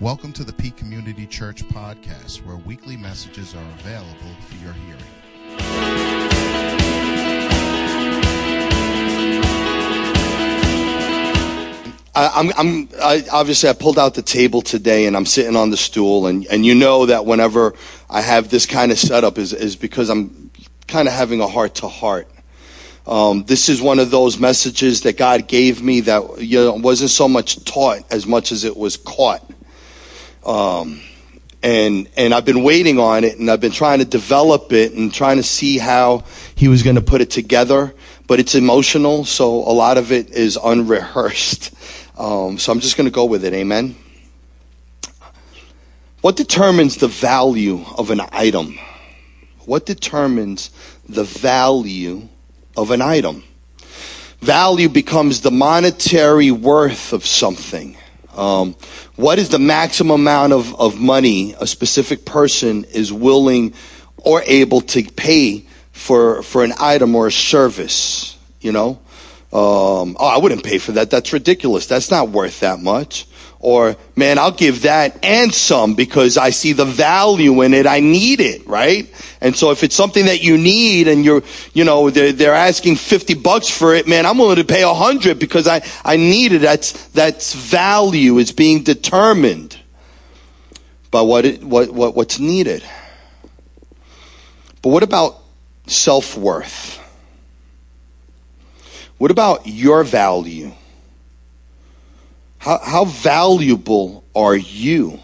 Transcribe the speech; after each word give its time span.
Welcome 0.00 0.32
to 0.32 0.44
the 0.44 0.52
Peak 0.54 0.78
Community 0.78 1.26
Church 1.26 1.62
podcast, 1.62 2.42
where 2.46 2.56
weekly 2.56 2.96
messages 2.96 3.54
are 3.54 3.70
available 3.80 4.34
for 4.48 4.54
your 4.64 4.72
hearing. 4.72 5.04
I'm, 12.14 12.50
I'm 12.56 12.88
I, 12.98 13.26
obviously 13.30 13.68
I 13.68 13.74
pulled 13.74 13.98
out 13.98 14.14
the 14.14 14.22
table 14.22 14.62
today 14.62 15.04
and 15.04 15.14
I'm 15.14 15.26
sitting 15.26 15.54
on 15.54 15.68
the 15.68 15.76
stool 15.76 16.28
and, 16.28 16.46
and 16.46 16.64
you 16.64 16.74
know 16.74 17.04
that 17.04 17.26
whenever 17.26 17.74
I 18.08 18.22
have 18.22 18.48
this 18.48 18.64
kind 18.64 18.90
of 18.90 18.98
setup 18.98 19.36
is, 19.36 19.52
is 19.52 19.76
because 19.76 20.08
I'm 20.08 20.50
kind 20.88 21.08
of 21.08 21.14
having 21.14 21.42
a 21.42 21.46
heart 21.46 21.74
to 21.74 21.88
heart. 21.88 22.26
Um, 23.06 23.44
this 23.44 23.68
is 23.68 23.82
one 23.82 23.98
of 23.98 24.10
those 24.10 24.38
messages 24.38 25.02
that 25.02 25.18
God 25.18 25.46
gave 25.46 25.82
me 25.82 26.00
that 26.00 26.40
you 26.40 26.58
know 26.58 26.72
wasn't 26.72 27.10
so 27.10 27.28
much 27.28 27.62
taught 27.66 28.10
as 28.10 28.26
much 28.26 28.50
as 28.50 28.64
it 28.64 28.78
was 28.78 28.96
caught. 28.96 29.44
Um, 30.44 31.00
and 31.62 32.08
and 32.16 32.32
I've 32.32 32.44
been 32.44 32.62
waiting 32.62 32.98
on 32.98 33.24
it 33.24 33.38
and 33.38 33.50
I've 33.50 33.60
been 33.60 33.72
trying 33.72 33.98
to 33.98 34.04
develop 34.04 34.72
it 34.72 34.92
and 34.94 35.12
trying 35.12 35.36
to 35.36 35.42
see 35.42 35.78
how 35.78 36.24
he 36.54 36.68
was 36.68 36.82
going 36.82 36.96
to 36.96 37.02
put 37.02 37.20
it 37.20 37.30
together. 37.30 37.94
But 38.26 38.40
it's 38.40 38.54
emotional, 38.54 39.24
so 39.24 39.56
a 39.56 39.74
lot 39.74 39.98
of 39.98 40.12
it 40.12 40.30
is 40.30 40.58
unrehearsed. 40.62 41.74
Um, 42.20 42.58
so 42.58 42.70
I'm 42.70 42.80
just 42.80 42.98
going 42.98 43.06
to 43.06 43.10
go 43.10 43.24
with 43.24 43.46
it. 43.46 43.54
Amen. 43.54 43.96
What 46.20 46.36
determines 46.36 46.96
the 46.96 47.08
value 47.08 47.82
of 47.96 48.10
an 48.10 48.20
item? 48.30 48.78
What 49.64 49.86
determines 49.86 50.70
the 51.08 51.24
value 51.24 52.28
of 52.76 52.90
an 52.90 53.00
item? 53.00 53.42
Value 54.40 54.90
becomes 54.90 55.40
the 55.40 55.50
monetary 55.50 56.50
worth 56.50 57.14
of 57.14 57.24
something. 57.24 57.96
Um, 58.36 58.76
what 59.16 59.38
is 59.38 59.48
the 59.48 59.58
maximum 59.58 60.20
amount 60.20 60.52
of, 60.52 60.78
of 60.80 61.00
money 61.00 61.54
a 61.60 61.66
specific 61.66 62.24
person 62.24 62.84
is 62.84 63.12
willing 63.12 63.74
or 64.16 64.42
able 64.46 64.80
to 64.82 65.02
pay 65.02 65.64
for, 65.92 66.42
for 66.42 66.64
an 66.64 66.72
item 66.78 67.14
or 67.14 67.28
a 67.28 67.32
service? 67.32 68.38
You 68.60 68.72
know? 68.72 68.90
Um, 69.52 70.16
oh, 70.20 70.26
I 70.26 70.38
wouldn't 70.38 70.62
pay 70.62 70.78
for 70.78 70.92
that. 70.92 71.10
That's 71.10 71.32
ridiculous. 71.32 71.86
That's 71.86 72.10
not 72.10 72.28
worth 72.28 72.60
that 72.60 72.78
much. 72.78 73.26
Or, 73.62 73.94
man, 74.16 74.38
I'll 74.38 74.52
give 74.52 74.82
that 74.82 75.22
and 75.22 75.52
some 75.52 75.94
because 75.94 76.38
I 76.38 76.48
see 76.48 76.72
the 76.72 76.86
value 76.86 77.60
in 77.60 77.74
it. 77.74 77.86
I 77.86 78.00
need 78.00 78.40
it, 78.40 78.66
right? 78.66 79.06
And 79.42 79.54
so 79.54 79.70
if 79.70 79.84
it's 79.84 79.94
something 79.94 80.24
that 80.24 80.42
you 80.42 80.56
need 80.56 81.08
and 81.08 81.26
you're, 81.26 81.42
you 81.74 81.84
know, 81.84 82.08
they're, 82.08 82.32
they're 82.32 82.54
asking 82.54 82.96
50 82.96 83.34
bucks 83.34 83.68
for 83.68 83.94
it, 83.94 84.08
man, 84.08 84.24
I'm 84.24 84.38
willing 84.38 84.56
to 84.56 84.64
pay 84.64 84.82
a 84.82 84.94
hundred 84.94 85.38
because 85.38 85.68
I, 85.68 85.86
I 86.06 86.16
need 86.16 86.52
it. 86.52 86.62
That's, 86.62 87.08
that's 87.08 87.52
value. 87.52 88.38
It's 88.38 88.52
being 88.52 88.82
determined 88.82 89.78
by 91.10 91.20
what 91.20 91.44
it, 91.44 91.62
what, 91.62 91.90
what, 91.90 92.14
what's 92.16 92.38
needed. 92.38 92.82
But 94.80 94.88
what 94.88 95.02
about 95.02 95.36
self-worth? 95.86 96.98
What 99.18 99.30
about 99.30 99.66
your 99.66 100.02
value? 100.02 100.72
How, 102.60 102.78
how 102.78 103.04
valuable 103.06 104.22
are 104.34 104.54
you? 104.54 105.18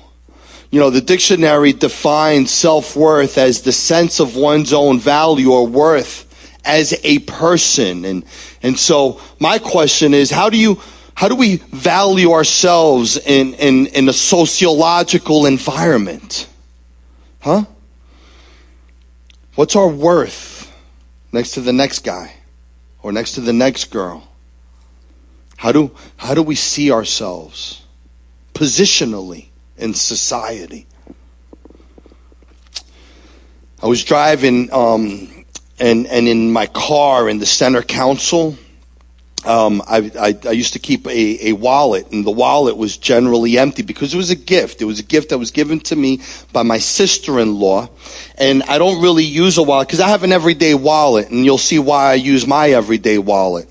You 0.71 0.81
know, 0.81 0.89
the 0.91 1.03
dictionary 1.03 1.75
defines 1.75 2.51
self-worth 2.51 3.37
as 3.37 3.61
the 3.61 3.73
sense 3.73 4.21
of 4.21 4.37
one's 4.37 4.73
own 4.73 4.99
value 4.99 5.53
or 5.53 5.67
worth 5.67 6.25
as 6.65 6.99
a 7.05 7.21
person. 7.21 8.07
And, 8.07 8.25
and 8.63 8.79
so 8.79 9.21
my 9.39 9.59
question 9.59 10.15
is, 10.15 10.31
how 10.31 10.49
do 10.49 10.57
you, 10.57 10.81
how 11.15 11.29
do 11.29 11.37
we 11.37 11.57
value 11.57 12.33
ourselves 12.33 13.19
in, 13.19 13.53
in, 13.55 13.87
in 13.89 14.09
a 14.09 14.15
sociological 14.15 15.45
environment? 15.45 16.49
Huh? 17.41 17.65
What's 19.57 19.77
our 19.77 19.89
worth 19.89 20.75
next 21.33 21.53
to 21.53 21.61
the 21.61 21.73
next 21.73 21.99
guy 21.99 22.35
or 23.03 23.13
next 23.13 23.33
to 23.33 23.43
the 23.43 23.53
next 23.53 23.91
girl? 23.91 24.26
How 25.57 25.73
do, 25.73 25.91
how 26.17 26.35
do 26.35 26.43
we 26.43 26.55
see 26.55 26.91
ourselves 26.91 27.83
positionally 28.55 29.49
in 29.77 29.95
society? 29.95 30.87
I 33.83 33.87
was 33.87 34.05
driving, 34.05 34.73
um, 34.73 35.45
and, 35.79 36.07
and 36.07 36.29
in 36.29 36.53
my 36.53 36.67
car 36.67 37.29
in 37.29 37.39
the 37.39 37.47
center 37.47 37.83
council, 37.83 38.57
um, 39.45 39.83
I, 39.87 40.11
I, 40.19 40.49
I, 40.49 40.53
used 40.53 40.73
to 40.73 40.81
keep 40.81 41.07
a, 41.07 41.49
a 41.51 41.53
wallet, 41.53 42.11
and 42.11 42.27
the 42.27 42.33
wallet 42.33 42.77
was 42.77 42.97
generally 42.97 43.59
empty 43.59 43.83
because 43.83 44.13
it 44.13 44.17
was 44.17 44.31
a 44.31 44.35
gift. 44.35 44.83
It 44.83 44.87
was 44.87 44.99
a 44.99 45.05
gift 45.05 45.29
that 45.29 45.39
was 45.39 45.53
given 45.53 45.79
to 45.81 45.95
me 45.95 46.21
by 46.53 46.65
my 46.65 46.79
sister-in-law, 46.79 47.89
and 48.37 48.65
I 48.65 48.79
don't 48.79 49.01
really 49.01 49.25
use 49.25 49.57
a 49.57 49.63
wallet 49.63 49.87
because 49.87 50.01
I 50.01 50.09
have 50.09 50.25
an 50.25 50.33
everyday 50.33 50.75
wallet, 50.75 51.31
and 51.31 51.45
you'll 51.45 51.59
see 51.59 51.79
why 51.79 52.11
I 52.11 52.15
use 52.15 52.45
my 52.47 52.71
everyday 52.71 53.19
wallet. 53.19 53.71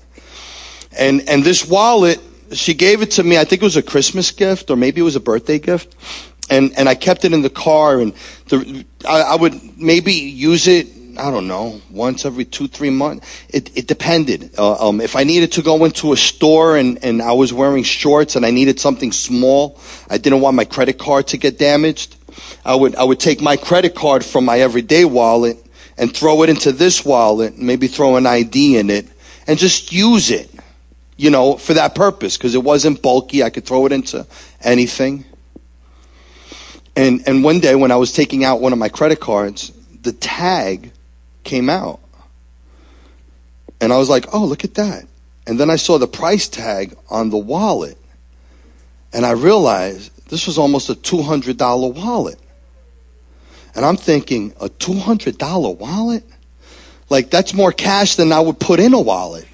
And 0.98 1.28
and 1.28 1.44
this 1.44 1.66
wallet, 1.66 2.20
she 2.52 2.74
gave 2.74 3.02
it 3.02 3.12
to 3.12 3.22
me. 3.22 3.38
I 3.38 3.44
think 3.44 3.62
it 3.62 3.64
was 3.64 3.76
a 3.76 3.82
Christmas 3.82 4.30
gift, 4.30 4.70
or 4.70 4.76
maybe 4.76 5.00
it 5.00 5.04
was 5.04 5.16
a 5.16 5.20
birthday 5.20 5.58
gift. 5.58 5.94
And 6.48 6.72
and 6.78 6.88
I 6.88 6.94
kept 6.94 7.24
it 7.24 7.32
in 7.32 7.42
the 7.42 7.50
car, 7.50 8.00
and 8.00 8.14
the, 8.48 8.84
I, 9.06 9.22
I 9.22 9.36
would 9.36 9.78
maybe 9.78 10.12
use 10.12 10.68
it 10.68 10.88
I 11.18 11.30
don't 11.30 11.48
know, 11.48 11.80
once 11.90 12.24
every 12.24 12.44
two, 12.44 12.68
three 12.68 12.90
months. 12.90 13.26
It, 13.48 13.76
it 13.76 13.86
depended. 13.86 14.50
Uh, 14.58 14.88
um, 14.88 15.00
if 15.00 15.16
I 15.16 15.24
needed 15.24 15.52
to 15.52 15.62
go 15.62 15.84
into 15.84 16.12
a 16.12 16.16
store 16.16 16.76
and, 16.76 17.02
and 17.02 17.22
I 17.22 17.32
was 17.32 17.52
wearing 17.52 17.84
shorts 17.84 18.36
and 18.36 18.44
I 18.44 18.50
needed 18.50 18.78
something 18.78 19.12
small, 19.12 19.80
I 20.10 20.18
didn't 20.18 20.40
want 20.40 20.56
my 20.56 20.64
credit 20.64 20.98
card 20.98 21.28
to 21.28 21.38
get 21.38 21.58
damaged. 21.58 22.16
I 22.64 22.74
would, 22.74 22.96
I 22.96 23.04
would 23.04 23.20
take 23.20 23.40
my 23.40 23.56
credit 23.56 23.94
card 23.94 24.24
from 24.24 24.44
my 24.44 24.60
everyday 24.60 25.04
wallet 25.04 25.56
and 25.96 26.14
throw 26.14 26.42
it 26.42 26.50
into 26.50 26.72
this 26.72 27.04
wallet, 27.04 27.56
maybe 27.56 27.86
throw 27.86 28.16
an 28.16 28.26
ID 28.26 28.76
in 28.76 28.90
it 28.90 29.06
and 29.46 29.58
just 29.58 29.92
use 29.92 30.30
it, 30.30 30.50
you 31.16 31.30
know, 31.30 31.56
for 31.56 31.74
that 31.74 31.94
purpose 31.94 32.36
because 32.36 32.54
it 32.54 32.62
wasn't 32.62 33.02
bulky. 33.02 33.42
I 33.42 33.50
could 33.50 33.64
throw 33.64 33.86
it 33.86 33.92
into 33.92 34.26
anything. 34.60 35.24
And, 36.94 37.26
and 37.26 37.44
one 37.44 37.60
day 37.60 37.74
when 37.74 37.90
I 37.90 37.96
was 37.96 38.12
taking 38.12 38.44
out 38.44 38.60
one 38.60 38.72
of 38.72 38.78
my 38.78 38.88
credit 38.88 39.20
cards, 39.20 39.70
the 40.02 40.12
tag 40.12 40.92
came 41.44 41.68
out. 41.68 42.00
And 43.80 43.92
I 43.92 43.98
was 43.98 44.08
like, 44.08 44.32
oh, 44.32 44.44
look 44.44 44.64
at 44.64 44.74
that. 44.74 45.06
And 45.46 45.60
then 45.60 45.70
I 45.70 45.76
saw 45.76 45.98
the 45.98 46.08
price 46.08 46.48
tag 46.48 46.96
on 47.10 47.30
the 47.30 47.36
wallet. 47.36 47.98
And 49.12 49.24
I 49.24 49.32
realized 49.32 50.28
this 50.28 50.46
was 50.46 50.58
almost 50.58 50.88
a 50.88 50.94
$200 50.94 51.94
wallet. 51.94 52.38
And 53.74 53.84
I'm 53.84 53.96
thinking, 53.96 54.54
a 54.60 54.68
$200 54.68 55.78
wallet? 55.78 56.24
Like, 57.10 57.30
that's 57.30 57.52
more 57.52 57.72
cash 57.72 58.16
than 58.16 58.32
I 58.32 58.40
would 58.40 58.58
put 58.58 58.80
in 58.80 58.94
a 58.94 59.00
wallet. 59.00 59.46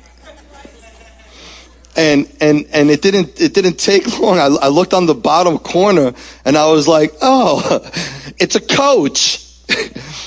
And, 2.03 2.27
and, 2.41 2.67
and 2.73 2.91
it 2.91 3.01
didn't, 3.01 3.41
it 3.41 3.55
didn't 3.55 3.79
take 3.79 4.19
long. 4.21 4.39
I, 4.39 4.47
I 4.47 4.69
looked 4.69 4.93
on 4.93 5.07
the 5.07 5.15
bottom 5.15 5.59
corner 5.59 6.13
and 6.45 6.59
I 6.59 6.71
was 6.71 6.89
like, 6.89 7.13
oh, 7.23 7.81
it's 8.39 8.57
a 8.57 8.61
coach. 8.61 9.39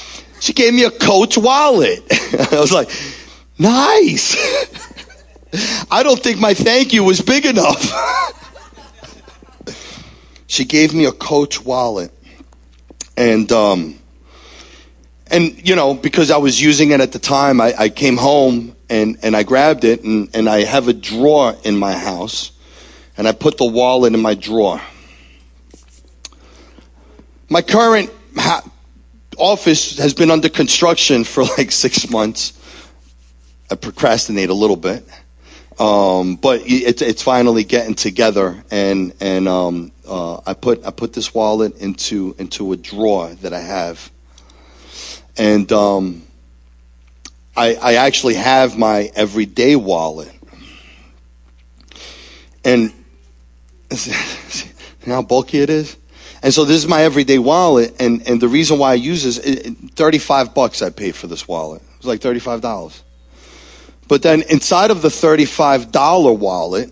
She 0.45 0.53
gave 0.53 0.75
me 0.75 0.83
a 0.83 0.91
Coach 0.91 1.39
wallet. 1.39 2.03
I 2.51 2.59
was 2.59 2.71
like, 2.71 2.91
nice. 3.57 4.35
I 5.89 6.03
don't 6.03 6.21
think 6.21 6.39
my 6.39 6.53
thank 6.53 6.93
you 6.93 7.03
was 7.03 7.19
big 7.19 7.47
enough. 7.47 7.81
she 10.45 10.63
gave 10.63 10.93
me 10.93 11.05
a 11.05 11.11
Coach 11.11 11.65
wallet. 11.65 12.11
And, 13.17 13.51
um, 13.51 13.97
and, 15.31 15.67
you 15.67 15.75
know, 15.75 15.95
because 15.95 16.29
I 16.29 16.37
was 16.37 16.61
using 16.61 16.91
it 16.91 17.01
at 17.01 17.11
the 17.11 17.17
time, 17.17 17.59
I, 17.59 17.73
I 17.75 17.89
came 17.89 18.17
home 18.17 18.74
and, 18.89 19.17
and 19.21 19.35
I 19.35 19.43
grabbed 19.43 19.83
it 19.83 20.03
and, 20.03 20.29
and 20.33 20.49
I 20.49 20.63
have 20.63 20.87
a 20.87 20.93
drawer 20.93 21.55
in 21.63 21.77
my 21.77 21.93
house 21.93 22.51
and 23.17 23.27
I 23.27 23.31
put 23.31 23.57
the 23.57 23.65
wallet 23.65 24.13
in 24.13 24.21
my 24.21 24.35
drawer. 24.35 24.81
My 27.49 27.61
current 27.61 28.11
ha- 28.35 28.63
office 29.37 29.97
has 29.97 30.13
been 30.13 30.31
under 30.31 30.49
construction 30.49 31.23
for 31.23 31.43
like 31.57 31.71
six 31.71 32.09
months. 32.09 32.53
I 33.69 33.75
procrastinate 33.75 34.49
a 34.49 34.53
little 34.53 34.75
bit. 34.75 35.05
Um, 35.77 36.37
but 36.37 36.61
it's, 36.63 37.01
it's 37.01 37.21
finally 37.21 37.65
getting 37.65 37.95
together 37.95 38.63
and, 38.71 39.13
and, 39.19 39.47
um, 39.47 39.91
uh, 40.07 40.39
I 40.45 40.53
put, 40.53 40.85
I 40.85 40.91
put 40.91 41.11
this 41.11 41.33
wallet 41.33 41.77
into, 41.79 42.33
into 42.39 42.71
a 42.71 42.77
drawer 42.77 43.33
that 43.41 43.53
I 43.53 43.59
have. 43.59 44.09
And, 45.37 45.69
um, 45.73 46.24
I, 47.55 47.75
I 47.75 47.93
actually 47.95 48.35
have 48.35 48.77
my 48.77 49.11
everyday 49.15 49.75
wallet. 49.75 50.31
And 52.63 52.91
how 55.05 55.21
bulky 55.21 55.59
it 55.59 55.69
is? 55.69 55.97
And 56.41 56.53
so 56.53 56.65
this 56.65 56.77
is 56.77 56.87
my 56.87 57.01
everyday 57.01 57.39
wallet, 57.39 57.95
and, 57.99 58.27
and 58.27 58.39
the 58.39 58.47
reason 58.47 58.77
why 58.77 58.91
I 58.91 58.95
use 58.95 59.23
this, 59.23 59.39
it, 59.39 59.75
35 59.95 60.53
bucks 60.53 60.81
I 60.81 60.91
paid 60.91 61.15
for 61.15 61.25
this 61.25 61.47
wallet. 61.47 61.81
It 61.81 61.97
was 61.97 62.05
like 62.05 62.19
$35. 62.19 63.01
But 64.07 64.21
then 64.21 64.43
inside 64.43 64.91
of 64.91 65.01
the 65.01 65.07
$35 65.07 66.37
wallet, 66.37 66.91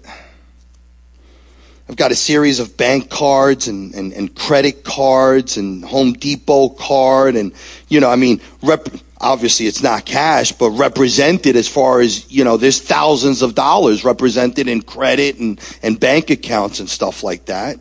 I've 1.88 1.96
got 1.98 2.12
a 2.12 2.16
series 2.16 2.60
of 2.60 2.78
bank 2.78 3.12
cards 3.12 3.68
and, 3.68 3.94
and, 3.94 4.14
and 4.14 4.34
credit 4.34 4.84
cards 4.84 5.58
and 5.58 5.86
Home 5.86 6.14
Depot 6.14 6.70
card 6.70 7.36
and, 7.36 7.54
you 7.90 8.00
know, 8.00 8.10
I 8.10 8.16
mean, 8.16 8.42
rep, 8.64 8.88
obviously 9.24 9.66
it's 9.66 9.82
not 9.82 10.06
cash, 10.06 10.52
but 10.52 10.70
represented 10.72 11.56
as 11.56 11.68
far 11.68 12.02
as, 12.02 12.30
you 12.32 12.44
know, 12.44 12.58
there's 12.58 12.80
thousands 12.80 13.42
of 13.42 13.56
dollars 13.56 14.04
represented 14.04 14.68
in 14.68 14.82
credit 14.82 15.38
and, 15.38 15.60
and 15.82 16.00
bank 16.00 16.30
accounts 16.30 16.80
and 16.80 16.90
stuff 16.90 17.24
like 17.24 17.46
that. 17.46 17.80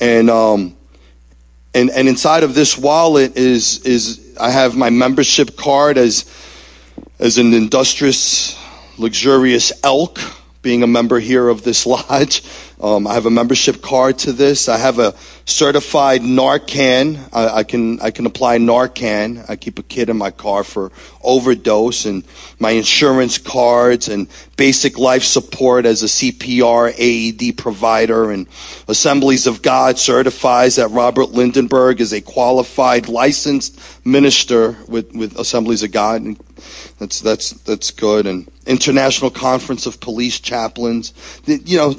And, 0.00 0.30
um, 0.30 0.76
and, 1.74 1.90
and 1.90 2.08
inside 2.08 2.42
of 2.42 2.54
this 2.54 2.78
wallet 2.78 3.36
is, 3.36 3.84
is 3.84 4.36
I 4.40 4.50
have 4.50 4.74
my 4.74 4.90
membership 4.90 5.56
card 5.56 5.98
as, 5.98 6.24
as 7.18 7.38
an 7.38 7.52
industrious, 7.52 8.58
luxurious 8.96 9.72
elk 9.84 10.18
being 10.62 10.82
a 10.82 10.86
member 10.86 11.20
here 11.20 11.48
of 11.48 11.62
this 11.62 11.86
lodge. 11.86 12.42
Um, 12.80 13.06
I 13.06 13.14
have 13.14 13.26
a 13.26 13.30
membership 13.30 13.82
card 13.82 14.18
to 14.20 14.32
this. 14.32 14.68
I 14.68 14.76
have 14.78 14.98
a 14.98 15.14
certified 15.44 16.22
Narcan. 16.22 17.18
I, 17.32 17.58
I, 17.58 17.64
can 17.64 18.00
I 18.00 18.10
can 18.10 18.26
apply 18.26 18.58
Narcan. 18.58 19.48
I 19.48 19.56
keep 19.56 19.78
a 19.78 19.82
kit 19.82 20.08
in 20.08 20.16
my 20.16 20.30
car 20.30 20.64
for 20.64 20.90
overdose, 21.22 22.04
and 22.04 22.24
my 22.58 22.72
insurance 22.72 23.38
cards 23.38 24.08
and 24.08 24.28
basic 24.56 24.98
life 24.98 25.22
support 25.22 25.86
as 25.86 26.02
a 26.02 26.06
CPR 26.06 26.92
AED 26.98 27.56
provider, 27.56 28.30
and 28.30 28.48
Assemblies 28.88 29.46
of 29.46 29.62
God 29.62 29.98
certifies 29.98 30.76
that 30.76 30.88
Robert 30.88 31.30
Lindenberg 31.30 32.00
is 32.00 32.12
a 32.12 32.20
qualified 32.20 33.08
licensed 33.08 33.80
minister 34.04 34.76
with 34.88 35.14
with 35.14 35.38
Assemblies 35.38 35.84
of 35.84 35.92
God. 35.92 36.22
And 36.22 36.40
that's 36.98 37.20
that's 37.20 37.50
that's 37.50 37.92
good. 37.92 38.26
And 38.26 38.50
International 38.66 39.30
Conference 39.30 39.86
of 39.86 40.00
Police 40.00 40.40
Chaplains. 40.40 41.12
You 41.46 41.76
know 41.76 41.94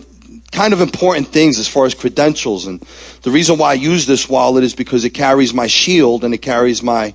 kind 0.51 0.74
of 0.74 0.81
important 0.81 1.27
things 1.27 1.59
as 1.59 1.68
far 1.68 1.86
as 1.86 1.94
credentials. 1.94 2.65
And 2.65 2.80
the 3.24 3.31
reason 3.31 3.57
why 3.57 3.71
I 3.71 3.74
use 3.74 4.06
this 4.06 4.30
wallet 4.30 4.63
is 4.63 4.74
because 4.75 5.06
it 5.06 5.12
carries 5.12 5.53
my 5.53 5.68
shield 5.68 6.24
and 6.24 6.33
it 6.33 6.39
carries 6.39 6.81
my 6.81 7.13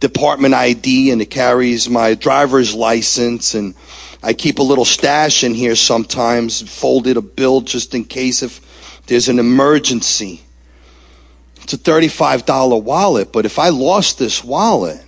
department 0.00 0.54
ID 0.54 1.10
and 1.10 1.20
it 1.20 1.30
carries 1.30 1.88
my 1.88 2.14
driver's 2.14 2.74
license 2.74 3.54
and 3.54 3.74
I 4.22 4.34
keep 4.34 4.58
a 4.58 4.62
little 4.62 4.84
stash 4.84 5.44
in 5.44 5.54
here 5.54 5.76
sometimes, 5.76 6.60
folded 6.62 7.16
a 7.16 7.22
bill 7.22 7.62
just 7.62 7.94
in 7.94 8.04
case 8.04 8.42
if 8.42 8.60
there's 9.06 9.28
an 9.28 9.38
emergency. 9.38 10.42
It's 11.62 11.72
a 11.72 11.78
$35 11.78 12.82
wallet, 12.82 13.32
but 13.32 13.46
if 13.46 13.58
I 13.58 13.68
lost 13.68 14.18
this 14.18 14.44
wallet, 14.44 15.02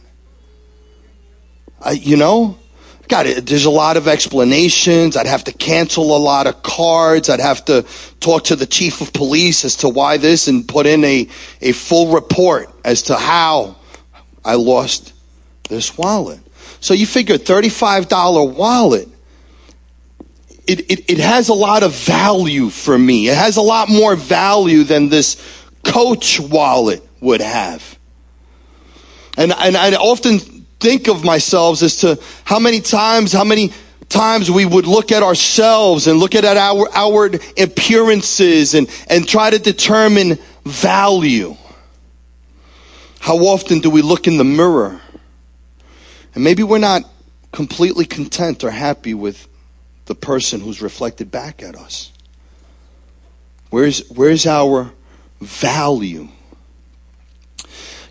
I, 1.81 1.93
you 1.93 2.17
know, 2.17 2.59
God, 3.13 3.27
there's 3.27 3.67
a 3.67 3.71
lot 3.71 3.99
of 3.99 4.09
explanations. 4.09 5.19
I'd 5.19 5.27
have 5.27 5.45
to 5.45 5.53
cancel 5.53 6.17
a 6.17 6.19
lot 6.19 6.47
of 6.47 6.63
cards. 6.63 7.29
I'd 7.29 7.41
have 7.41 7.63
to 7.67 7.85
talk 8.21 8.45
to 8.45 8.57
the 8.57 8.65
chief 8.65 9.03
of 9.03 9.13
police 9.13 9.67
as 9.67 9.77
to 9.77 9.91
why 9.91 10.17
this 10.17 10.49
and 10.49 10.67
put 10.67 10.87
in 10.87 11.05
a, 11.05 11.29
a 11.61 11.73
full 11.73 12.15
report 12.15 12.71
as 12.87 13.03
to 13.03 13.17
how 13.17 13.77
I 14.43 14.55
lost 14.55 15.13
this 15.69 15.99
wallet. 15.99 16.41
So 16.81 16.95
you 16.95 17.05
figure 17.05 17.37
$35 17.37 18.57
wallet. 18.57 19.11
It, 20.67 20.91
it, 20.91 21.11
it 21.11 21.19
has 21.19 21.51
a 21.51 21.55
lot 21.55 21.83
of 21.83 21.95
value 21.95 22.71
for 22.71 22.99
me. 22.99 23.29
It 23.29 23.37
has 23.37 23.59
a 23.59 23.61
lot 23.61 23.91
more 23.91 24.17
value 24.17 24.85
than 24.85 25.11
this 25.11 25.37
coach 25.85 26.41
wallet 26.41 27.07
would 27.21 27.43
have. 27.43 27.99
And, 29.37 29.53
and 29.53 29.77
I 29.77 29.93
often 29.97 30.39
think 30.83 31.09
of 31.09 31.25
myself 31.25 31.83
as 31.83 31.99
to 31.99 32.21
how 32.45 32.59
many 32.59 32.81
times, 32.81 33.33
how 33.33 33.45
many 33.45 33.73
times 34.09 34.51
we 34.51 34.67
would 34.67 34.87
look 34.87 35.11
at 35.13 35.23
ourselves 35.23 36.07
and 36.07 36.19
look 36.19 36.35
at 36.35 36.45
our 36.45 36.89
outward 36.93 37.41
appearances 37.57 38.75
and, 38.75 38.91
and 39.09 39.27
try 39.27 39.49
to 39.49 39.59
determine 39.59 40.39
value. 40.65 41.57
How 43.21 43.37
often 43.39 43.79
do 43.79 43.89
we 43.89 44.03
look 44.03 44.27
in 44.27 44.37
the 44.37 44.45
mirror? 44.45 45.01
And 46.35 46.45
maybe 46.45 46.63
we're 46.63 46.79
not 46.79 47.03
completely 47.53 48.05
content 48.05 48.65
or 48.65 48.71
happy 48.71 49.15
with 49.15 49.49
the 50.07 50.15
person 50.15 50.61
who's 50.61 50.83
reflected 50.83 51.31
back 51.31 51.63
at 51.63 51.77
us. 51.77 52.11
Where's, 53.71 54.07
where's 54.11 54.47
our 54.47 54.93
value? 55.41 56.29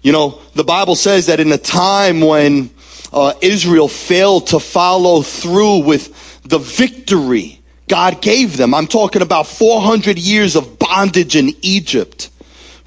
You 0.01 0.12
know, 0.12 0.39
the 0.56 0.63
Bible 0.63 0.95
says 0.95 1.27
that 1.27 1.39
in 1.39 1.51
a 1.51 1.57
time 1.57 2.21
when 2.21 2.71
uh, 3.13 3.33
Israel 3.42 3.88
failed 3.88 4.48
to 4.48 4.59
follow 4.59 5.21
through 5.21 5.80
with 5.80 6.42
the 6.44 6.59
victory 6.59 7.62
God 7.92 8.21
gave 8.21 8.56
them, 8.56 8.74
I'm 8.74 8.88
talking 8.88 9.21
about 9.21 9.48
400 9.48 10.18
years 10.18 10.56
of 10.56 10.80
bondage 10.80 11.36
in 11.36 11.53
Egypt, 11.62 12.30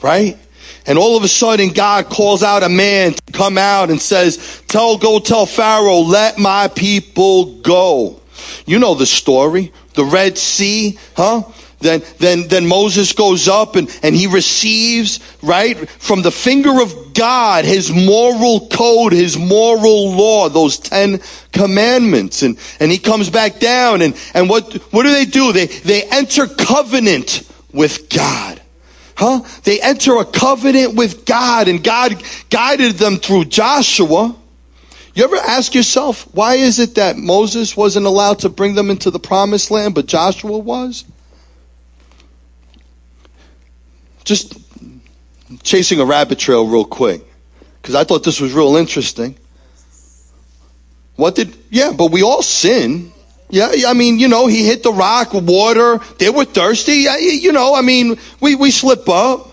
right? 0.01 0.39
And 0.87 0.97
all 0.97 1.19
of 1.19 1.23
a 1.23 1.29
sudden, 1.29 1.75
God 1.75 2.07
calls 2.07 2.43
out 2.43 2.63
a 2.63 2.71
man 2.71 3.13
to 3.13 3.33
come 3.35 3.59
out 3.59 3.91
and 3.91 4.01
says, 4.01 4.63
Tell, 4.67 4.97
go 4.97 5.19
tell 5.19 5.45
Pharaoh, 5.45 5.99
let 5.99 6.39
my 6.39 6.69
people 6.69 7.61
go. 7.61 8.23
You 8.65 8.79
know 8.79 8.95
the 8.95 9.05
story. 9.05 9.75
The 9.93 10.07
Red 10.07 10.39
Sea, 10.39 10.99
huh? 11.15 11.43
Then, 11.81 12.03
then, 12.19 12.49
then 12.49 12.67
Moses 12.67 13.13
goes 13.13 13.47
up 13.47 13.77
and, 13.77 13.95
and 14.03 14.17
he 14.17 14.27
receives, 14.27 15.21
right, 15.45 15.89
from 15.89 16.23
the 16.23 16.31
finger 16.31 16.81
of 16.81 17.15
God, 17.15 17.65
his 17.65 17.93
moral 17.93 18.69
code, 18.69 19.13
his 19.13 19.39
moral 19.39 20.11
law, 20.13 20.49
those 20.49 20.79
ten 20.79 21.21
commandments. 21.53 22.43
And, 22.43 22.59
and 22.81 22.91
he 22.91 22.99
comes 22.99 23.31
back 23.31 23.61
down 23.61 24.03
and, 24.03 24.17
and 24.35 24.49
what, 24.49 24.73
what 24.93 25.05
do 25.05 25.13
they 25.13 25.25
do? 25.25 25.53
They, 25.53 25.67
they 25.67 26.03
enter 26.05 26.47
covenant 26.47 27.49
with 27.73 28.09
God. 28.09 28.61
Huh? 29.17 29.43
They 29.63 29.81
enter 29.81 30.17
a 30.17 30.25
covenant 30.25 30.95
with 30.95 31.25
God 31.25 31.69
and 31.69 31.85
God 31.85 32.21
guided 32.51 32.95
them 32.97 33.17
through 33.17 33.45
Joshua. 33.45 34.35
You 35.15 35.23
ever 35.23 35.37
ask 35.37 35.75
yourself, 35.75 36.23
why 36.35 36.55
is 36.55 36.81
it 36.81 36.97
that 36.97 37.17
Moses 37.17 37.77
wasn't 37.77 38.07
allowed 38.07 38.41
to 38.41 38.49
bring 38.49 38.75
them 38.75 38.91
into 38.91 39.13
the 39.13 39.21
promised 39.21 39.71
land, 39.71 39.95
but 39.95 40.07
Joshua 40.07 40.59
was? 40.59 41.05
just 44.25 44.64
chasing 45.63 46.01
a 46.01 46.05
rabbit 46.05 46.39
trail 46.39 46.67
real 46.67 46.85
quick 46.85 47.23
because 47.81 47.95
I 47.95 48.05
thought 48.05 48.25
this 48.25 48.41
was 48.41 48.53
real 48.53 48.77
interesting. 48.77 49.37
What 51.17 51.35
did, 51.35 51.57
yeah, 51.71 51.93
but 51.97 52.11
we 52.11 52.23
all 52.23 52.43
sin. 52.43 53.13
Yeah, 53.51 53.71
I 53.87 53.93
mean, 53.93 54.19
you 54.19 54.27
know, 54.27 54.47
he 54.47 54.67
hit 54.67 54.83
the 54.83 54.93
rock, 54.93 55.33
with 55.33 55.49
water, 55.49 56.01
they 56.19 56.31
were 56.31 56.45
thirsty. 56.45 57.07
You 57.21 57.53
know, 57.53 57.75
I 57.75 57.83
mean, 57.83 58.19
we, 58.41 58.55
we 58.55 58.71
slip 58.71 59.09
up. 59.09 59.51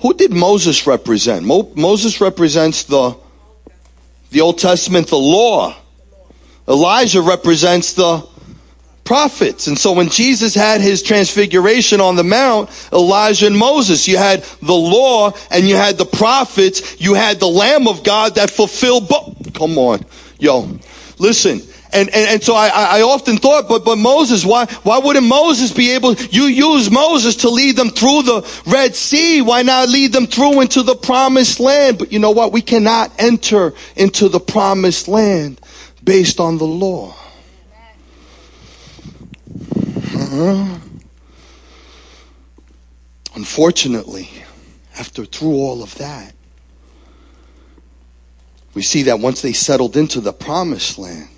Who 0.00 0.14
did 0.14 0.32
Moses 0.32 0.86
represent? 0.86 1.44
Mo- 1.44 1.72
Moses 1.74 2.20
represents 2.20 2.84
the, 2.84 3.16
the 4.30 4.40
Old 4.40 4.58
Testament, 4.58 5.08
the 5.08 5.16
law. 5.16 5.74
Elijah 6.68 7.22
represents 7.22 7.94
the 7.94 8.18
prophets. 9.10 9.66
And 9.66 9.76
so 9.76 9.90
when 9.90 10.08
Jesus 10.08 10.54
had 10.54 10.80
his 10.80 11.02
transfiguration 11.02 12.00
on 12.00 12.14
the 12.14 12.22
mount, 12.22 12.70
Elijah 12.92 13.48
and 13.48 13.58
Moses, 13.58 14.06
you 14.06 14.16
had 14.16 14.44
the 14.62 14.72
law 14.72 15.32
and 15.50 15.68
you 15.68 15.74
had 15.74 15.98
the 15.98 16.04
prophets, 16.04 17.00
you 17.00 17.14
had 17.14 17.40
the 17.40 17.48
Lamb 17.48 17.88
of 17.88 18.04
God 18.04 18.36
that 18.36 18.52
fulfilled 18.52 19.08
both. 19.08 19.52
Come 19.52 19.78
on. 19.78 20.04
Yo, 20.38 20.78
listen. 21.18 21.60
And, 21.92 22.08
and, 22.10 22.34
and 22.34 22.40
so 22.40 22.54
I, 22.54 22.68
I 22.68 23.02
often 23.02 23.36
thought, 23.36 23.68
but, 23.68 23.84
but 23.84 23.96
Moses, 23.96 24.44
why, 24.44 24.66
why 24.84 24.98
wouldn't 24.98 25.26
Moses 25.26 25.72
be 25.72 25.90
able, 25.90 26.14
you 26.14 26.44
use 26.44 26.88
Moses 26.88 27.34
to 27.38 27.48
lead 27.48 27.74
them 27.74 27.88
through 27.88 28.22
the 28.22 28.62
Red 28.68 28.94
Sea. 28.94 29.42
Why 29.42 29.62
not 29.62 29.88
lead 29.88 30.12
them 30.12 30.28
through 30.28 30.60
into 30.60 30.84
the 30.84 30.94
promised 30.94 31.58
land? 31.58 31.98
But 31.98 32.12
you 32.12 32.20
know 32.20 32.30
what? 32.30 32.52
We 32.52 32.62
cannot 32.62 33.10
enter 33.18 33.74
into 33.96 34.28
the 34.28 34.38
promised 34.38 35.08
land 35.08 35.60
based 36.04 36.38
on 36.38 36.58
the 36.58 36.64
law. 36.64 37.16
Uh-huh. 40.30 40.78
Unfortunately, 43.34 44.30
after 44.96 45.24
through 45.24 45.54
all 45.54 45.82
of 45.82 45.96
that, 45.96 46.34
we 48.74 48.82
see 48.82 49.02
that 49.04 49.18
once 49.18 49.42
they 49.42 49.52
settled 49.52 49.96
into 49.96 50.20
the 50.20 50.32
promised 50.32 50.98
land, 50.98 51.30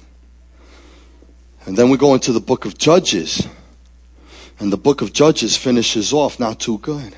and 1.64 1.78
then 1.78 1.88
we 1.88 1.96
go 1.96 2.12
into 2.12 2.32
the 2.32 2.40
book 2.40 2.66
of 2.66 2.76
Judges, 2.76 3.48
and 4.58 4.70
the 4.70 4.76
book 4.76 5.00
of 5.00 5.14
Judges 5.14 5.56
finishes 5.56 6.12
off 6.12 6.38
not 6.38 6.60
too 6.60 6.76
good. 6.78 7.16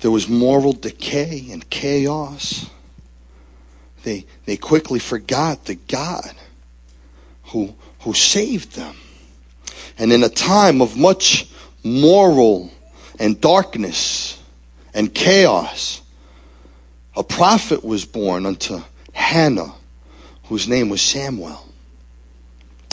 There 0.00 0.10
was 0.10 0.28
moral 0.28 0.72
decay 0.72 1.46
and 1.52 1.68
chaos. 1.70 2.68
They, 4.02 4.26
they 4.46 4.56
quickly 4.56 4.98
forgot 4.98 5.66
the 5.66 5.76
God 5.76 6.34
who, 7.44 7.76
who 8.00 8.14
saved 8.14 8.74
them. 8.74 8.96
And 9.98 10.12
in 10.12 10.22
a 10.22 10.28
time 10.28 10.80
of 10.80 10.96
much 10.96 11.48
moral 11.82 12.70
and 13.18 13.40
darkness 13.40 14.40
and 14.94 15.12
chaos, 15.12 16.02
a 17.16 17.24
prophet 17.24 17.84
was 17.84 18.04
born 18.04 18.46
unto 18.46 18.80
Hannah, 19.12 19.74
whose 20.44 20.68
name 20.68 20.88
was 20.88 21.02
Samuel. 21.02 21.64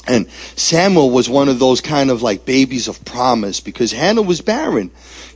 And 0.08 0.30
Samuel 0.56 1.10
was 1.10 1.30
one 1.30 1.50
of 1.50 1.60
those 1.60 1.82
kind 1.82 2.12
of 2.12 2.22
like 2.22 2.46
babies 2.46 2.88
of 2.88 3.04
promise 3.06 3.60
because 3.60 3.92
Hannah 3.92 4.22
was 4.22 4.42
barren. 4.42 4.92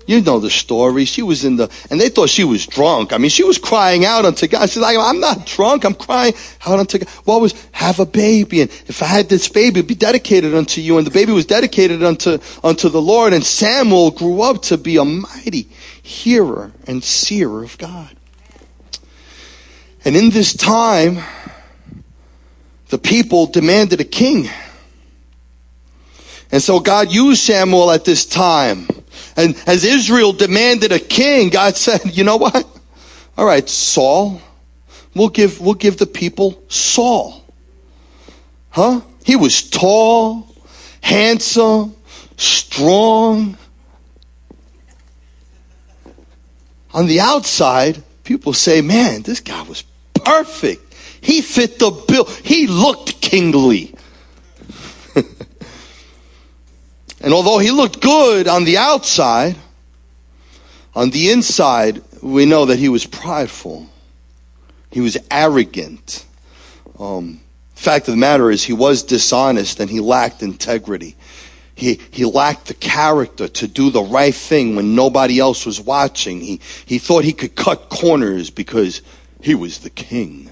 You 0.09 0.21
know 0.21 0.39
the 0.39 0.49
story. 0.49 1.05
She 1.05 1.21
was 1.21 1.45
in 1.45 1.57
the, 1.57 1.69
and 1.91 2.01
they 2.01 2.09
thought 2.09 2.29
she 2.31 2.43
was 2.43 2.65
drunk. 2.65 3.13
I 3.13 3.19
mean, 3.19 3.29
she 3.29 3.43
was 3.43 3.59
crying 3.59 4.05
out 4.05 4.25
unto 4.25 4.47
God. 4.47 4.67
She's 4.67 4.81
like, 4.81 4.97
I'm 4.97 5.19
not 5.19 5.45
drunk. 5.45 5.85
I'm 5.85 5.93
crying 5.93 6.33
out 6.65 6.79
unto 6.79 6.97
God. 6.97 7.07
What 7.25 7.41
was, 7.41 7.53
have 7.73 7.99
a 7.99 8.07
baby. 8.07 8.61
And 8.61 8.71
if 8.87 9.03
I 9.03 9.05
had 9.05 9.29
this 9.29 9.47
baby, 9.47 9.81
it'd 9.81 9.87
be 9.87 9.93
dedicated 9.93 10.55
unto 10.55 10.81
you. 10.81 10.97
And 10.97 11.05
the 11.05 11.11
baby 11.11 11.31
was 11.31 11.45
dedicated 11.45 12.03
unto, 12.03 12.39
unto 12.63 12.89
the 12.89 12.99
Lord. 12.99 13.33
And 13.33 13.45
Samuel 13.45 14.09
grew 14.09 14.41
up 14.41 14.63
to 14.63 14.79
be 14.79 14.97
a 14.97 15.05
mighty 15.05 15.67
hearer 16.01 16.71
and 16.87 17.03
seer 17.03 17.61
of 17.61 17.77
God. 17.77 18.09
And 20.03 20.17
in 20.17 20.31
this 20.31 20.55
time, 20.55 21.19
the 22.87 22.97
people 22.97 23.45
demanded 23.45 24.01
a 24.01 24.05
king. 24.05 24.49
And 26.51 26.63
so 26.63 26.79
God 26.79 27.11
used 27.11 27.43
Samuel 27.43 27.91
at 27.91 28.05
this 28.05 28.25
time. 28.25 28.87
And 29.39 29.55
as 29.65 29.85
Israel 29.85 30.33
demanded 30.33 30.91
a 30.91 30.99
king, 30.99 31.49
God 31.49 31.77
said, 31.77 32.17
you 32.17 32.23
know 32.23 32.35
what? 32.35 32.67
All 33.37 33.45
right, 33.45 33.67
Saul, 33.69 34.41
we'll 35.15 35.29
give, 35.29 35.61
we'll 35.61 35.75
give 35.75 35.97
the 35.97 36.05
people 36.05 36.61
Saul. 36.67 37.45
Huh? 38.71 39.01
He 39.23 39.37
was 39.37 39.69
tall, 39.69 40.53
handsome, 41.01 41.95
strong. 42.35 43.57
On 46.93 47.07
the 47.07 47.21
outside, 47.21 48.03
people 48.25 48.51
say, 48.51 48.81
man, 48.81 49.21
this 49.21 49.39
guy 49.39 49.61
was 49.61 49.83
perfect. 50.13 50.93
He 51.21 51.41
fit 51.41 51.79
the 51.79 51.91
bill. 51.91 52.25
He 52.43 52.67
looked 52.67 53.21
kingly. 53.21 53.95
And 57.29 57.35
although 57.35 57.59
he 57.59 57.69
looked 57.69 58.01
good 58.01 58.47
on 58.47 58.63
the 58.63 58.79
outside, 58.79 59.55
on 60.95 61.11
the 61.11 61.29
inside, 61.29 62.01
we 62.23 62.47
know 62.47 62.65
that 62.65 62.79
he 62.79 62.89
was 62.89 63.05
prideful. 63.05 63.87
He 64.89 64.99
was 64.99 65.15
arrogant. 65.29 66.25
Um, 66.97 67.41
fact 67.75 68.07
of 68.07 68.15
the 68.15 68.19
matter 68.19 68.49
is, 68.49 68.63
he 68.63 68.73
was 68.73 69.03
dishonest 69.03 69.79
and 69.79 69.91
he 69.91 69.99
lacked 69.99 70.41
integrity. 70.41 71.15
He, 71.75 71.99
he 72.09 72.25
lacked 72.25 72.65
the 72.65 72.73
character 72.73 73.47
to 73.47 73.67
do 73.67 73.91
the 73.91 74.01
right 74.01 74.33
thing 74.33 74.75
when 74.75 74.95
nobody 74.95 75.37
else 75.37 75.67
was 75.67 75.79
watching. 75.79 76.41
He, 76.41 76.59
he 76.87 76.97
thought 76.97 77.25
he 77.25 77.33
could 77.33 77.53
cut 77.55 77.89
corners 77.89 78.49
because 78.49 79.03
he 79.39 79.53
was 79.53 79.81
the 79.81 79.91
king. 79.91 80.49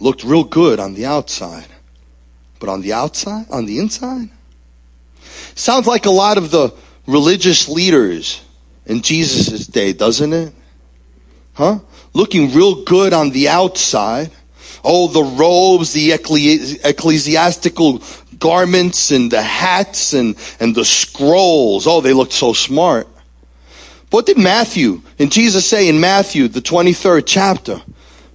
Looked 0.00 0.24
real 0.24 0.42
good 0.42 0.80
on 0.80 0.94
the 0.94 1.06
outside. 1.06 1.68
But 2.60 2.68
on 2.68 2.80
the 2.80 2.92
outside, 2.92 3.46
on 3.50 3.66
the 3.66 3.78
inside? 3.78 4.28
Sounds 5.54 5.86
like 5.86 6.06
a 6.06 6.10
lot 6.10 6.38
of 6.38 6.50
the 6.50 6.72
religious 7.06 7.68
leaders 7.68 8.40
in 8.86 9.02
Jesus' 9.02 9.66
day, 9.66 9.92
doesn't 9.92 10.32
it? 10.32 10.52
Huh? 11.54 11.80
Looking 12.12 12.52
real 12.52 12.84
good 12.84 13.12
on 13.12 13.30
the 13.30 13.48
outside. 13.48 14.30
Oh, 14.82 15.08
the 15.08 15.22
robes, 15.22 15.92
the 15.92 16.12
ecclesiastical 16.12 18.02
garments 18.38 19.10
and 19.10 19.30
the 19.30 19.42
hats 19.42 20.12
and, 20.12 20.36
and 20.60 20.74
the 20.74 20.84
scrolls. 20.84 21.86
Oh, 21.86 22.00
they 22.00 22.12
looked 22.12 22.32
so 22.32 22.52
smart. 22.52 23.08
What 24.10 24.26
did 24.26 24.38
Matthew 24.38 25.02
and 25.18 25.32
Jesus 25.32 25.68
say 25.68 25.88
in 25.88 26.00
Matthew, 26.00 26.48
the 26.48 26.60
23rd 26.60 27.24
chapter? 27.26 27.82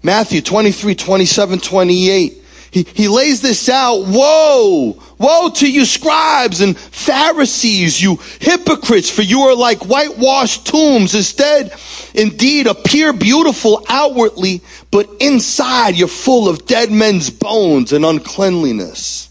Matthew 0.01 0.41
23, 0.41 0.95
27, 0.95 1.59
28. 1.59 2.43
He, 2.71 2.83
he 2.83 3.07
lays 3.07 3.41
this 3.41 3.67
out. 3.67 4.05
Woe! 4.05 5.01
Woe 5.17 5.49
to 5.55 5.69
you 5.69 5.85
scribes 5.85 6.61
and 6.61 6.77
Pharisees, 6.77 8.01
you 8.01 8.19
hypocrites, 8.39 9.09
for 9.09 9.21
you 9.21 9.41
are 9.41 9.55
like 9.55 9.85
whitewashed 9.85 10.67
tombs. 10.67 11.15
Instead, 11.15 11.73
indeed, 12.13 12.67
appear 12.67 13.11
beautiful 13.11 13.83
outwardly, 13.89 14.61
but 14.91 15.09
inside 15.19 15.95
you're 15.95 16.07
full 16.07 16.47
of 16.47 16.65
dead 16.65 16.91
men's 16.91 17.29
bones 17.29 17.91
and 17.91 18.05
uncleanliness. 18.05 19.29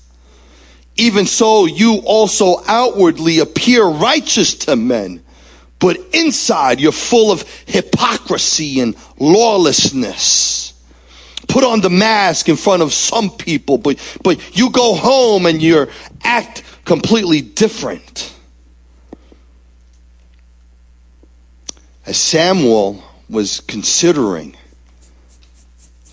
Even 0.97 1.27
so, 1.27 1.67
you 1.67 2.03
also 2.05 2.57
outwardly 2.67 3.39
appear 3.39 3.85
righteous 3.85 4.55
to 4.55 4.75
men, 4.75 5.23
but 5.79 5.97
inside 6.13 6.81
you're 6.81 6.91
full 6.91 7.31
of 7.31 7.49
hypocrisy 7.67 8.81
and 8.81 8.97
lawlessness. 9.17 10.75
Put 11.49 11.65
on 11.65 11.81
the 11.81 11.91
mask 11.91 12.49
in 12.49 12.57
front 12.57 12.83
of 12.83 12.93
some 12.93 13.31
people, 13.31 13.79
but, 13.79 13.99
but 14.23 14.57
you 14.57 14.71
go 14.71 14.95
home 14.95 15.47
and 15.47 15.61
you 15.61 15.89
act 16.23 16.63
completely 16.85 17.41
different. 17.41 18.35
As 22.07 22.17
Samuel 22.17 23.03
was 23.29 23.61
considering 23.61 24.57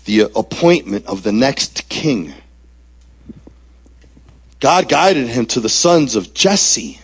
the 0.04 0.30
appointment 0.34 1.06
of 1.06 1.22
the 1.22 1.32
next 1.32 1.88
king, 1.88 2.34
God 4.58 4.88
guided 4.88 5.28
him 5.28 5.46
to 5.46 5.60
the 5.60 5.68
sons 5.68 6.16
of 6.16 6.34
Jesse 6.34 7.00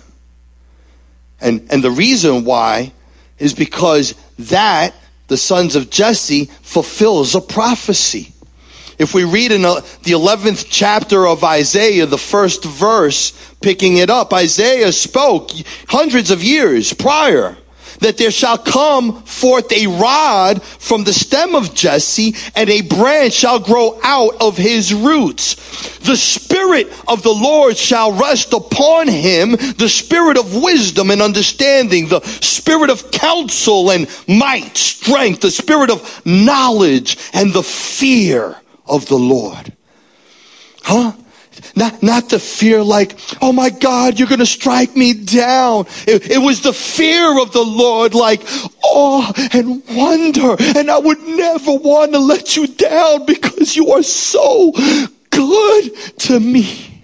and, 1.43 1.67
and 1.71 1.83
the 1.83 1.91
reason 1.91 2.45
why 2.45 2.93
is 3.39 3.53
because 3.53 4.15
that, 4.39 4.95
the 5.33 5.39
sons 5.39 5.75
of 5.75 5.89
Jesse, 5.89 6.45
fulfills 6.61 7.35
a 7.35 7.41
prophecy. 7.41 8.35
If 8.99 9.15
we 9.15 9.25
read 9.25 9.51
in 9.51 9.65
uh, 9.65 9.77
the 10.03 10.13
11th 10.13 10.67
chapter 10.69 11.27
of 11.27 11.43
Isaiah, 11.43 12.05
the 12.05 12.19
first 12.19 12.65
verse, 12.65 13.33
picking 13.63 13.97
it 13.97 14.11
up, 14.11 14.35
Isaiah 14.35 14.93
spoke 14.93 15.51
hundreds 15.89 16.31
of 16.31 16.45
years 16.45 16.93
prior 16.93 17.57
that 18.03 18.19
there 18.19 18.31
shall 18.31 18.59
come 18.59 19.23
forth 19.23 19.73
a 19.73 19.87
rod 19.87 20.63
from 20.63 21.05
the 21.05 21.13
stem 21.13 21.55
of 21.55 21.75
Jesse, 21.75 22.35
and 22.55 22.69
a 22.69 22.83
branch 22.83 23.33
shall 23.33 23.59
grow 23.59 23.99
out 24.03 24.41
of 24.41 24.57
his 24.57 24.93
roots. 24.93 25.55
The 26.01 26.17
Spirit 26.17 26.93
of 27.09 27.23
the 27.23 27.33
Lord 27.33 27.77
shall 27.77 28.13
rest 28.13 28.53
upon 28.53 29.09
him, 29.09 29.53
the 29.53 29.89
Spirit 29.89 30.37
of 30.37 30.55
wisdom 30.55 31.11
and 31.11 31.23
understanding, 31.23 32.09
the 32.09 32.21
Spirit 32.21 32.91
of 32.91 33.11
counsel 33.11 33.91
and 33.91 34.09
might, 34.29 34.77
strength, 34.77 35.41
the 35.41 35.51
Spirit 35.51 35.91
of 35.91 36.27
knowledge 36.27 37.17
and 37.33 37.53
the 37.53 37.63
fear 37.63 38.57
of 38.87 39.07
the 39.07 39.19
Lord. 39.19 39.73
Huh? 40.83 41.13
Not, 41.77 42.03
not 42.03 42.29
the 42.29 42.39
fear 42.39 42.83
like, 42.83 43.17
oh 43.41 43.53
my 43.53 43.71
God, 43.71 44.19
you're 44.19 44.29
going 44.29 44.39
to 44.41 44.47
strike 44.47 44.97
me 44.97 45.13
down. 45.15 45.87
It, 46.07 46.31
it, 46.31 46.39
was 46.39 46.63
the 46.63 46.73
fear 46.73 47.41
of 47.41 47.53
the 47.53 47.63
Lord 47.63 48.15
like 48.15 48.43
awe 48.83 49.33
and 49.53 49.83
wonder. 49.91 50.57
And 50.59 50.91
I 50.91 50.99
would 50.99 51.21
never 51.21 51.75
want 51.75 52.13
to 52.13 52.19
let 52.19 52.57
you 52.57 52.67
down 52.67 53.27
because 53.27 53.77
you 53.77 53.93
are 53.93 54.03
so 54.03 54.73
good 55.31 55.97
to 56.21 56.41
me. 56.41 57.03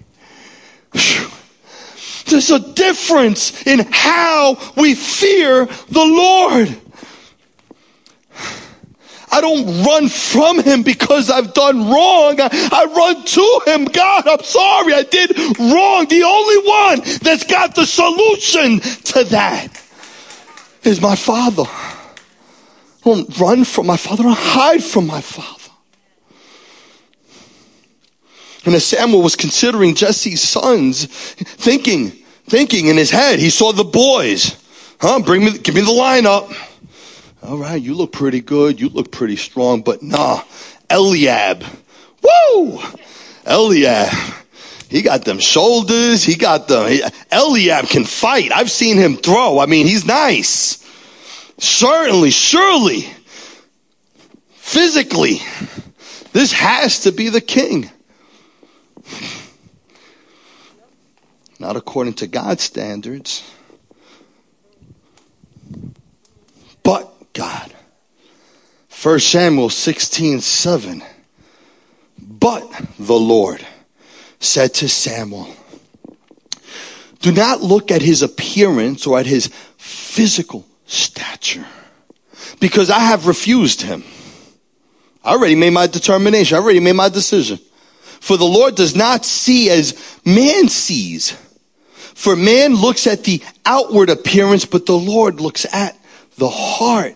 There's 2.25 2.51
a 2.51 2.59
difference 2.59 3.65
in 3.65 3.79
how 3.91 4.57
we 4.77 4.95
fear 4.95 5.65
the 5.65 6.05
Lord. 6.05 6.79
I 9.31 9.41
don't 9.41 9.83
run 9.85 10.09
from 10.09 10.59
him 10.61 10.83
because 10.83 11.29
I've 11.29 11.53
done 11.53 11.89
wrong. 11.89 12.37
I, 12.39 12.85
run 12.95 13.23
to 13.23 13.61
him. 13.67 13.85
God, 13.85 14.27
I'm 14.27 14.43
sorry. 14.43 14.93
I 14.93 15.03
did 15.03 15.37
wrong. 15.59 16.07
The 16.07 16.23
only 16.23 16.57
one 16.67 17.19
that's 17.21 17.43
got 17.43 17.75
the 17.75 17.85
solution 17.85 18.79
to 18.79 19.23
that 19.25 19.67
is 20.83 21.01
my 21.01 21.15
father. 21.15 21.63
I 21.67 21.97
don't 23.03 23.39
run 23.39 23.63
from 23.65 23.87
my 23.87 23.97
father. 23.97 24.23
I 24.25 24.33
hide 24.33 24.83
from 24.83 25.07
my 25.07 25.21
father. 25.21 25.55
And 28.65 28.75
as 28.75 28.85
Samuel 28.85 29.21
was 29.21 29.35
considering 29.35 29.95
Jesse's 29.95 30.41
sons, 30.41 31.05
thinking, 31.05 32.11
thinking 32.45 32.87
in 32.87 32.97
his 32.97 33.09
head, 33.09 33.39
he 33.39 33.49
saw 33.49 33.71
the 33.71 33.83
boys. 33.83 34.61
Huh? 34.99 35.21
Bring 35.21 35.45
me, 35.45 35.57
give 35.57 35.75
me 35.75 35.81
the 35.81 35.87
lineup. 35.87 36.53
All 37.41 37.57
right, 37.57 37.81
you 37.81 37.93
look 37.93 38.11
pretty 38.11 38.41
good. 38.41 38.81
You 38.81 38.89
look 38.89 39.11
pretty 39.11 39.37
strong, 39.37 39.81
but 39.81 40.03
nah, 40.03 40.43
Eliab. 40.89 41.63
Woo! 42.21 42.79
Eliab. 43.45 44.13
He 44.89 45.01
got 45.03 45.23
them 45.23 45.39
shoulders. 45.39 46.23
He 46.23 46.35
got 46.35 46.67
the, 46.67 47.11
Eliab 47.31 47.87
can 47.87 48.03
fight. 48.03 48.51
I've 48.51 48.71
seen 48.71 48.97
him 48.97 49.15
throw. 49.15 49.59
I 49.59 49.67
mean, 49.67 49.85
he's 49.85 50.05
nice. 50.05 50.83
Certainly, 51.59 52.31
surely, 52.31 53.07
physically, 54.55 55.41
this 56.33 56.51
has 56.53 57.01
to 57.01 57.11
be 57.11 57.29
the 57.29 57.41
king. 57.41 57.89
Not 61.59 61.75
according 61.75 62.13
to 62.15 62.27
God's 62.27 62.63
standards. 62.63 63.43
But 66.83 67.13
God. 67.33 67.73
1 69.01 69.19
Samuel 69.19 69.69
16, 69.69 70.41
7. 70.41 71.03
But 72.17 72.69
the 72.99 73.13
Lord 73.13 73.65
said 74.41 74.73
to 74.75 74.89
Samuel, 74.89 75.55
Do 77.21 77.31
not 77.31 77.61
look 77.61 77.91
at 77.91 78.01
his 78.01 78.21
appearance 78.21 79.07
or 79.07 79.17
at 79.17 79.25
his 79.25 79.47
physical 79.77 80.65
stature, 80.85 81.65
because 82.59 82.89
I 82.89 82.99
have 82.99 83.25
refused 83.25 83.83
him. 83.83 84.03
I 85.23 85.31
already 85.31 85.55
made 85.55 85.71
my 85.71 85.87
determination. 85.87 86.57
I 86.57 86.59
already 86.59 86.81
made 86.81 86.93
my 86.93 87.07
decision. 87.07 87.57
For 88.19 88.35
the 88.35 88.43
Lord 88.43 88.75
does 88.75 88.97
not 88.97 89.23
see 89.23 89.69
as 89.69 90.19
man 90.25 90.67
sees. 90.67 91.31
For 92.15 92.35
man 92.35 92.75
looks 92.75 93.07
at 93.07 93.23
the 93.23 93.41
outward 93.65 94.09
appearance, 94.09 94.65
but 94.65 94.85
the 94.85 94.97
Lord 94.97 95.39
looks 95.39 95.65
at 95.73 95.97
the 96.37 96.49
heart. 96.49 97.15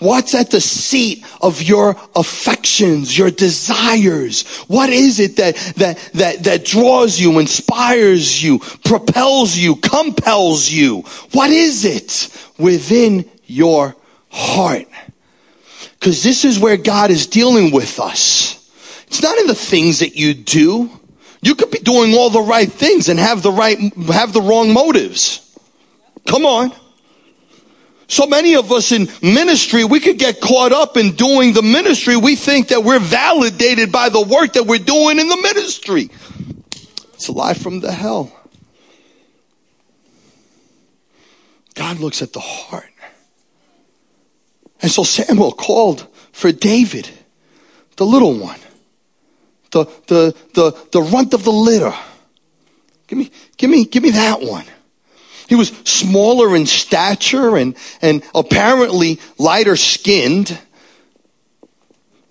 What's 0.00 0.34
at 0.34 0.50
the 0.50 0.62
seat 0.62 1.24
of 1.42 1.62
your 1.62 1.94
affections, 2.16 3.16
your 3.16 3.30
desires? 3.30 4.48
What 4.66 4.88
is 4.88 5.20
it 5.20 5.36
that, 5.36 5.56
that, 5.76 5.98
that, 6.14 6.44
that 6.44 6.64
draws 6.64 7.20
you, 7.20 7.38
inspires 7.38 8.42
you, 8.42 8.60
propels 8.82 9.58
you, 9.58 9.76
compels 9.76 10.70
you? 10.70 11.02
What 11.32 11.50
is 11.50 11.84
it 11.84 12.34
within 12.58 13.30
your 13.44 13.94
heart? 14.30 14.86
Because 15.98 16.22
this 16.22 16.46
is 16.46 16.58
where 16.58 16.78
God 16.78 17.10
is 17.10 17.26
dealing 17.26 17.70
with 17.70 18.00
us. 18.00 18.56
It's 19.06 19.20
not 19.20 19.36
in 19.36 19.48
the 19.48 19.54
things 19.54 19.98
that 19.98 20.16
you 20.16 20.32
do. 20.32 20.88
You 21.42 21.54
could 21.54 21.70
be 21.70 21.78
doing 21.78 22.14
all 22.14 22.30
the 22.30 22.40
right 22.40 22.72
things 22.72 23.10
and 23.10 23.20
have 23.20 23.42
the 23.42 23.52
right, 23.52 23.78
have 24.06 24.32
the 24.32 24.40
wrong 24.40 24.72
motives. 24.72 25.58
Come 26.26 26.46
on. 26.46 26.72
So 28.10 28.26
many 28.26 28.56
of 28.56 28.72
us 28.72 28.90
in 28.90 29.08
ministry, 29.22 29.84
we 29.84 30.00
could 30.00 30.18
get 30.18 30.40
caught 30.40 30.72
up 30.72 30.96
in 30.96 31.12
doing 31.12 31.52
the 31.52 31.62
ministry. 31.62 32.16
We 32.16 32.34
think 32.34 32.68
that 32.68 32.82
we're 32.82 32.98
validated 32.98 33.92
by 33.92 34.08
the 34.08 34.20
work 34.20 34.54
that 34.54 34.66
we're 34.66 34.78
doing 34.78 35.20
in 35.20 35.28
the 35.28 35.36
ministry. 35.36 36.10
It's 37.14 37.28
a 37.28 37.32
lie 37.32 37.54
from 37.54 37.78
the 37.78 37.92
hell. 37.92 38.32
God 41.76 42.00
looks 42.00 42.20
at 42.20 42.32
the 42.32 42.40
heart. 42.40 42.90
And 44.82 44.90
so 44.90 45.04
Samuel 45.04 45.52
called 45.52 46.08
for 46.32 46.50
David, 46.50 47.08
the 47.96 48.04
little 48.04 48.36
one, 48.36 48.58
the, 49.70 49.84
the, 50.08 50.34
the, 50.54 50.76
the 50.90 51.00
runt 51.00 51.32
of 51.32 51.44
the 51.44 51.52
litter. 51.52 51.94
Give 53.06 53.20
me, 53.20 53.30
give 53.56 53.70
me, 53.70 53.84
give 53.84 54.02
me 54.02 54.10
that 54.10 54.40
one. 54.40 54.64
He 55.50 55.56
was 55.56 55.70
smaller 55.82 56.54
in 56.54 56.64
stature 56.64 57.56
and, 57.56 57.74
and 58.00 58.22
apparently 58.36 59.18
lighter 59.36 59.74
skinned. 59.74 60.56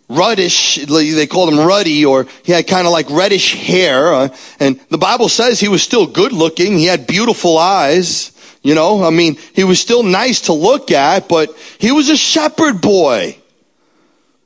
Ruddish, 0.08 0.88
they 0.88 1.28
called 1.28 1.54
him 1.54 1.60
ruddy, 1.60 2.06
or 2.06 2.28
he 2.46 2.54
had 2.54 2.66
kind 2.66 2.88
of 2.88 2.94
like 2.94 3.10
reddish 3.10 3.56
hair. 3.56 4.14
Uh, 4.14 4.30
and 4.62 4.80
the 4.90 4.98
Bible 4.98 5.28
says 5.28 5.60
he 5.60 5.68
was 5.68 5.84
still 5.84 6.08
good 6.08 6.32
looking. 6.32 6.78
He 6.78 6.86
had 6.86 7.08
beautiful 7.08 7.58
eyes. 7.58 8.32
You 8.64 8.74
know, 8.74 9.04
I 9.04 9.10
mean, 9.10 9.38
he 9.54 9.66
was 9.66 9.82
still 9.82 10.02
nice 10.02 10.44
to 10.44 10.54
look 10.54 10.90
at, 10.90 11.28
but 11.28 11.54
he 11.78 11.92
was 11.92 12.08
a 12.08 12.16
shepherd 12.16 12.80
boy. 12.80 13.38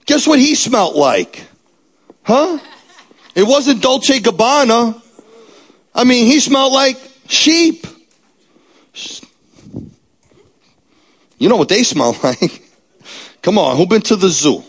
Guess 0.07 0.25
what 0.25 0.39
he 0.39 0.55
smelt 0.55 0.95
like? 0.95 1.45
Huh? 2.23 2.57
It 3.35 3.43
wasn't 3.43 3.83
Dolce 3.83 4.19
Gabbana. 4.19 4.99
I 5.93 6.05
mean, 6.05 6.25
he 6.25 6.39
smelled 6.39 6.73
like 6.73 6.97
sheep. 7.27 7.85
You 11.37 11.49
know 11.49 11.57
what 11.57 11.69
they 11.69 11.83
smell 11.83 12.17
like. 12.23 12.63
Come 13.41 13.57
on, 13.57 13.77
who 13.77 13.85
been 13.85 14.01
to 14.03 14.15
the 14.15 14.29
zoo? 14.29 14.63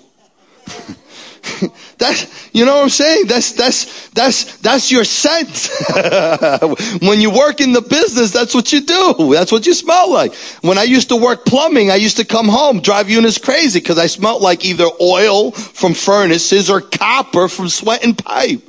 That's, 1.99 2.55
you 2.55 2.65
know 2.65 2.77
what 2.77 2.83
I'm 2.85 2.89
saying? 2.89 3.27
That's, 3.27 3.53
that's, 3.53 4.09
that's, 4.11 4.57
that's 4.59 4.91
your 4.91 5.05
scent. 5.05 5.71
when 7.03 7.21
you 7.21 7.31
work 7.31 7.61
in 7.61 7.73
the 7.73 7.83
business, 7.83 8.33
that's 8.33 8.55
what 8.55 8.73
you 8.73 8.81
do. 8.81 9.33
That's 9.33 9.53
what 9.53 9.67
you 9.67 9.75
smell 9.75 10.11
like. 10.13 10.35
When 10.63 10.77
I 10.77 10.83
used 10.83 11.09
to 11.11 11.17
work 11.17 11.45
plumbing, 11.45 11.91
I 11.91 11.97
used 11.97 12.17
to 12.17 12.25
come 12.25 12.49
home, 12.49 12.81
drive 12.81 13.09
Eunice 13.09 13.39
crazy 13.39 13.79
because 13.81 13.99
I 13.99 14.07
smelled 14.07 14.43
like 14.43 14.65
either 14.65 14.87
oil 15.01 15.53
from 15.53 15.95
furnaces 15.95 16.69
or 16.69 16.81
copper 16.81 17.49
from 17.49 17.69
sweat 17.69 18.05
and 18.05 18.19
pipe. 18.19 18.63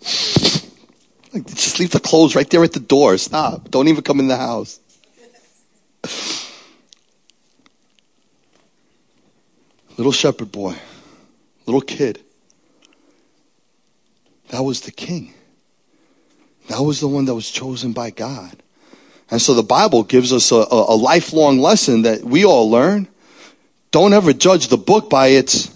Just 0.00 1.78
leave 1.78 1.90
the 1.90 2.00
clothes 2.00 2.34
right 2.34 2.48
there 2.48 2.64
at 2.64 2.72
the 2.72 2.80
door. 2.80 3.16
Stop. 3.18 3.70
Don't 3.70 3.88
even 3.88 4.02
come 4.02 4.20
in 4.20 4.28
the 4.28 4.36
house. 4.36 4.80
Little 9.96 10.12
shepherd 10.12 10.50
boy, 10.50 10.76
little 11.66 11.80
kid. 11.80 12.20
That 14.48 14.62
was 14.62 14.82
the 14.82 14.90
king. 14.90 15.34
That 16.68 16.82
was 16.82 17.00
the 17.00 17.08
one 17.08 17.24
that 17.26 17.34
was 17.34 17.50
chosen 17.50 17.92
by 17.92 18.10
God. 18.10 18.62
And 19.30 19.40
so 19.40 19.54
the 19.54 19.62
Bible 19.62 20.02
gives 20.02 20.32
us 20.32 20.52
a, 20.52 20.56
a, 20.56 20.94
a 20.94 20.96
lifelong 20.96 21.58
lesson 21.58 22.02
that 22.02 22.22
we 22.22 22.44
all 22.44 22.70
learn. 22.70 23.08
Don't 23.90 24.12
ever 24.12 24.32
judge 24.32 24.68
the 24.68 24.76
book 24.76 25.08
by 25.08 25.28
its. 25.28 25.72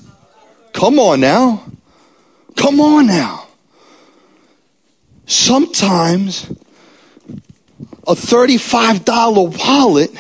Come 0.73 0.99
on 0.99 1.21
now. 1.21 1.65
Come 2.57 2.81
on 2.81 3.07
now 3.07 3.49
sometimes 5.29 6.51
a 8.07 8.15
$35 8.15 9.59
wallet 9.59 10.11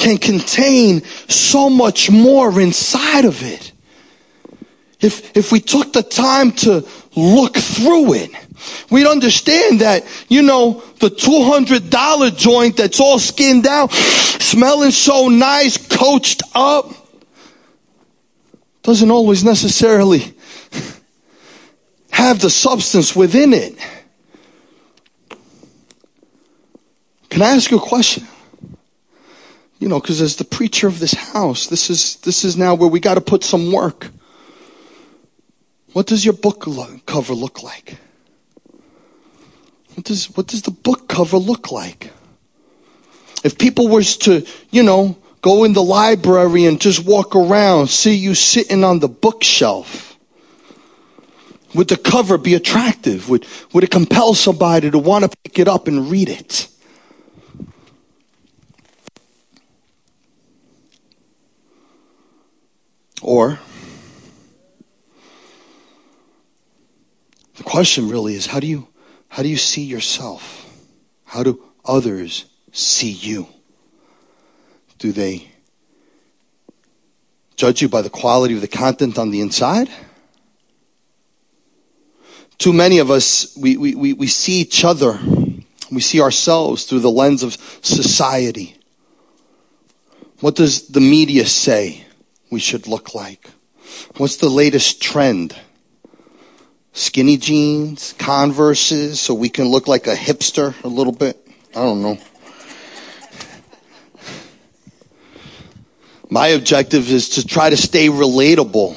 can 0.00 0.16
contain 0.16 1.04
so 1.28 1.68
much 1.68 2.10
more 2.10 2.58
inside 2.58 3.26
of 3.26 3.42
it. 3.42 3.72
If, 4.98 5.36
if 5.36 5.52
we 5.52 5.60
took 5.60 5.92
the 5.92 6.02
time 6.02 6.52
to 6.52 6.86
look 7.14 7.56
through 7.56 8.14
it, 8.14 8.30
we'd 8.90 9.06
understand 9.06 9.80
that, 9.80 10.04
you 10.28 10.42
know, 10.42 10.82
the 11.00 11.08
$200 11.08 12.36
joint 12.36 12.76
that's 12.78 12.98
all 12.98 13.18
skinned 13.18 13.66
out, 13.66 13.92
smelling 13.92 14.90
so 14.90 15.28
nice, 15.28 15.76
coached 15.76 16.42
up, 16.54 16.92
doesn't 18.82 19.10
always 19.10 19.44
necessarily 19.44 20.34
have 22.10 22.40
the 22.40 22.50
substance 22.50 23.14
within 23.14 23.52
it. 23.52 23.76
Can 27.28 27.42
I 27.42 27.50
ask 27.50 27.70
you 27.70 27.76
a 27.76 27.80
question? 27.80 28.26
You 29.80 29.88
know, 29.88 29.98
because 29.98 30.20
as 30.20 30.36
the 30.36 30.44
preacher 30.44 30.86
of 30.86 31.00
this 31.00 31.14
house, 31.14 31.66
this 31.66 31.88
is 31.88 32.16
this 32.16 32.44
is 32.44 32.56
now 32.56 32.74
where 32.74 32.88
we 32.88 33.00
got 33.00 33.14
to 33.14 33.22
put 33.22 33.42
some 33.42 33.72
work. 33.72 34.08
What 35.94 36.06
does 36.06 36.24
your 36.24 36.34
book 36.34 36.66
cover 37.06 37.34
look 37.34 37.62
like? 37.62 37.96
What 39.94 40.04
does 40.04 40.26
what 40.36 40.46
does 40.46 40.62
the 40.62 40.70
book 40.70 41.08
cover 41.08 41.38
look 41.38 41.72
like? 41.72 42.12
If 43.42 43.56
people 43.56 43.88
was 43.88 44.18
to, 44.18 44.46
you 44.70 44.82
know, 44.82 45.16
go 45.40 45.64
in 45.64 45.72
the 45.72 45.82
library 45.82 46.66
and 46.66 46.78
just 46.78 47.04
walk 47.04 47.34
around, 47.34 47.88
see 47.88 48.14
you 48.14 48.34
sitting 48.34 48.84
on 48.84 48.98
the 48.98 49.08
bookshelf, 49.08 50.18
would 51.74 51.88
the 51.88 51.96
cover 51.96 52.36
be 52.36 52.52
attractive? 52.54 53.30
Would 53.30 53.46
would 53.72 53.82
it 53.82 53.90
compel 53.90 54.34
somebody 54.34 54.90
to 54.90 54.98
want 54.98 55.24
to 55.24 55.36
pick 55.42 55.58
it 55.58 55.68
up 55.68 55.88
and 55.88 56.10
read 56.10 56.28
it? 56.28 56.69
Or 63.22 63.58
the 67.56 67.62
question 67.62 68.08
really 68.08 68.34
is 68.34 68.46
how 68.46 68.60
do 68.60 68.66
you 68.66 68.88
how 69.28 69.42
do 69.42 69.48
you 69.48 69.56
see 69.56 69.82
yourself? 69.82 70.66
How 71.24 71.42
do 71.42 71.62
others 71.84 72.46
see 72.72 73.10
you? 73.10 73.46
Do 74.98 75.12
they 75.12 75.50
judge 77.56 77.82
you 77.82 77.88
by 77.88 78.02
the 78.02 78.10
quality 78.10 78.54
of 78.54 78.60
the 78.60 78.68
content 78.68 79.18
on 79.18 79.30
the 79.30 79.40
inside? 79.40 79.88
Too 82.58 82.72
many 82.72 82.98
of 82.98 83.10
us, 83.10 83.56
we, 83.56 83.76
we, 83.78 83.94
we, 83.94 84.12
we 84.12 84.26
see 84.26 84.60
each 84.60 84.84
other, 84.84 85.18
we 85.90 86.00
see 86.00 86.20
ourselves 86.20 86.84
through 86.84 87.00
the 87.00 87.10
lens 87.10 87.42
of 87.42 87.54
society. 87.80 88.76
What 90.40 90.56
does 90.56 90.88
the 90.88 91.00
media 91.00 91.46
say? 91.46 92.04
We 92.50 92.60
should 92.60 92.86
look 92.86 93.14
like? 93.14 93.50
What's 94.16 94.36
the 94.36 94.48
latest 94.48 95.00
trend? 95.00 95.56
Skinny 96.92 97.36
jeans, 97.36 98.14
converses, 98.18 99.20
so 99.20 99.32
we 99.34 99.48
can 99.48 99.68
look 99.68 99.86
like 99.86 100.06
a 100.06 100.14
hipster 100.14 100.74
a 100.82 100.88
little 100.88 101.12
bit? 101.12 101.46
I 101.70 101.82
don't 101.82 102.02
know. 102.02 102.18
My 106.28 106.48
objective 106.48 107.10
is 107.10 107.28
to 107.30 107.46
try 107.46 107.70
to 107.70 107.76
stay 107.76 108.08
relatable. 108.08 108.96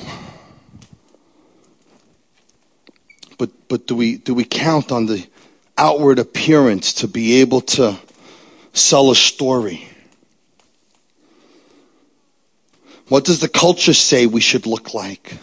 But, 3.38 3.52
but 3.68 3.88
do, 3.88 3.96
we, 3.96 4.18
do 4.18 4.34
we 4.34 4.46
count 4.46 4.92
on 4.92 5.08
the 5.08 5.26
outward 5.78 6.20
appearance 6.20 6.94
to 6.96 7.08
be 7.08 7.42
able 7.42 7.62
to 7.62 7.98
sell 8.74 9.10
a 9.10 9.16
story? 9.16 9.88
What 13.10 13.26
does 13.26 13.40
the 13.40 13.50
culture 13.50 13.94
say 13.94 14.26
we 14.26 14.42
should 14.42 14.66
look 14.66 14.94
like? 14.94 15.38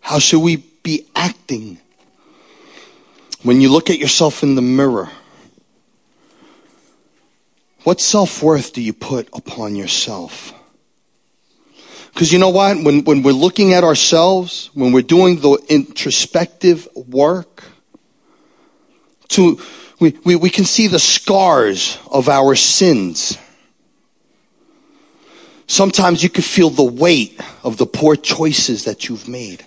How 0.00 0.18
should 0.18 0.40
we 0.40 0.56
be 0.82 1.06
acting? 1.14 1.78
When 3.42 3.60
you 3.60 3.70
look 3.70 3.90
at 3.90 3.98
yourself 3.98 4.42
in 4.42 4.54
the 4.54 4.62
mirror, 4.62 5.10
what 7.84 8.00
self 8.00 8.42
worth 8.42 8.72
do 8.72 8.82
you 8.82 8.92
put 8.92 9.28
upon 9.32 9.76
yourself? 9.76 10.52
Because 12.12 12.32
you 12.32 12.38
know 12.38 12.50
what? 12.50 12.82
When, 12.82 13.04
when 13.04 13.22
we're 13.22 13.32
looking 13.32 13.72
at 13.72 13.84
ourselves, 13.84 14.70
when 14.74 14.92
we're 14.92 15.02
doing 15.02 15.40
the 15.40 15.58
introspective 15.68 16.88
work, 16.94 17.64
to, 19.28 19.60
we, 20.00 20.18
we, 20.24 20.36
we 20.36 20.50
can 20.50 20.64
see 20.64 20.88
the 20.88 20.98
scars 20.98 21.98
of 22.10 22.28
our 22.28 22.56
sins. 22.56 23.38
Sometimes 25.70 26.20
you 26.20 26.28
can 26.28 26.42
feel 26.42 26.68
the 26.68 26.82
weight 26.82 27.40
of 27.62 27.76
the 27.76 27.86
poor 27.86 28.16
choices 28.16 28.86
that 28.86 29.08
you've 29.08 29.28
made. 29.28 29.64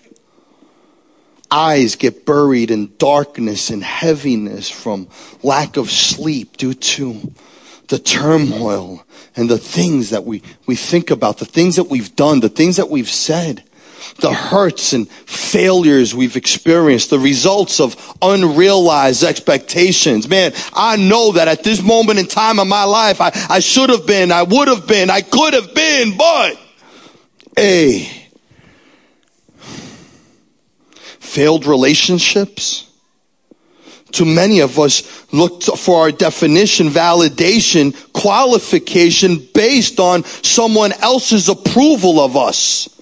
Eyes 1.50 1.96
get 1.96 2.26
buried 2.26 2.72
in 2.72 2.94
darkness 2.98 3.70
and 3.70 3.82
heaviness 3.82 4.70
from 4.70 5.08
lack 5.44 5.78
of 5.78 5.90
sleep 5.90 6.58
due 6.58 6.74
to 6.74 7.34
the 7.88 8.00
turmoil 8.00 9.06
and 9.38 9.50
the 9.50 9.58
things 9.58 10.10
that 10.10 10.26
we, 10.26 10.44
we 10.66 10.76
think 10.76 11.10
about, 11.10 11.38
the 11.38 11.46
things 11.46 11.78
that 11.78 11.86
we've 11.86 12.14
done, 12.18 12.42
the 12.42 12.50
things 12.50 12.76
that 12.76 12.90
we've 12.90 13.10
said, 13.10 13.64
the 14.20 14.34
hurts 14.34 14.94
and 14.94 15.10
failures 15.10 16.14
we've 16.16 16.36
experienced, 16.36 17.10
the 17.10 17.20
results 17.20 17.80
of 17.80 17.96
unrealized 18.22 19.24
expectations. 19.24 20.28
Man, 20.28 20.54
I 20.74 20.98
know 20.98 21.34
that 21.34 21.48
at 21.48 21.64
this 21.64 21.82
moment 21.82 22.20
in 22.20 22.28
time 22.28 22.60
of 22.60 22.68
my 22.68 22.84
life, 22.84 23.22
I, 23.22 23.32
I 23.50 23.60
should 23.60 23.90
have 23.90 24.06
been, 24.06 24.32
I 24.32 24.44
would 24.44 24.68
have 24.68 24.88
been, 24.88 25.10
I 25.10 25.22
could 25.22 25.54
have 25.54 25.74
been, 25.74 26.18
but, 26.18 26.60
hey, 27.56 28.30
failed 31.20 31.66
relationships, 31.66 32.90
too 34.12 34.26
many 34.26 34.60
of 34.60 34.78
us 34.78 35.34
look 35.34 35.64
for 35.64 36.02
our 36.02 36.12
definition, 36.12 36.90
validation, 36.90 37.96
qualification 38.14 39.48
based 39.56 40.00
on 40.00 40.24
someone 40.24 40.92
else's 40.94 41.50
approval 41.50 42.20
of 42.20 42.38
us. 42.38 42.93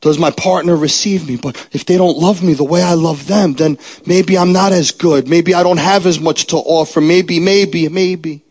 Does 0.00 0.18
my 0.18 0.30
partner 0.30 0.76
receive 0.76 1.28
me? 1.28 1.36
But 1.36 1.68
if 1.72 1.84
they 1.84 1.98
don't 1.98 2.16
love 2.16 2.42
me 2.42 2.54
the 2.54 2.64
way 2.64 2.82
I 2.82 2.94
love 2.94 3.26
them, 3.26 3.54
then 3.54 3.78
maybe 4.06 4.38
I'm 4.38 4.52
not 4.52 4.72
as 4.72 4.92
good. 4.92 5.28
Maybe 5.28 5.52
I 5.52 5.62
don't 5.62 5.76
have 5.76 6.06
as 6.06 6.18
much 6.18 6.46
to 6.46 6.56
offer. 6.56 7.00
Maybe, 7.02 7.38
maybe, 7.38 7.88
maybe. 7.88 8.42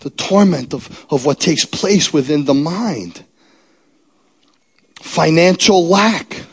The 0.00 0.10
torment 0.10 0.74
of, 0.74 1.06
of 1.10 1.24
what 1.24 1.38
takes 1.38 1.64
place 1.64 2.12
within 2.12 2.44
the 2.44 2.54
mind. 2.54 3.24
Financial 4.96 5.86
lack. 5.86 6.44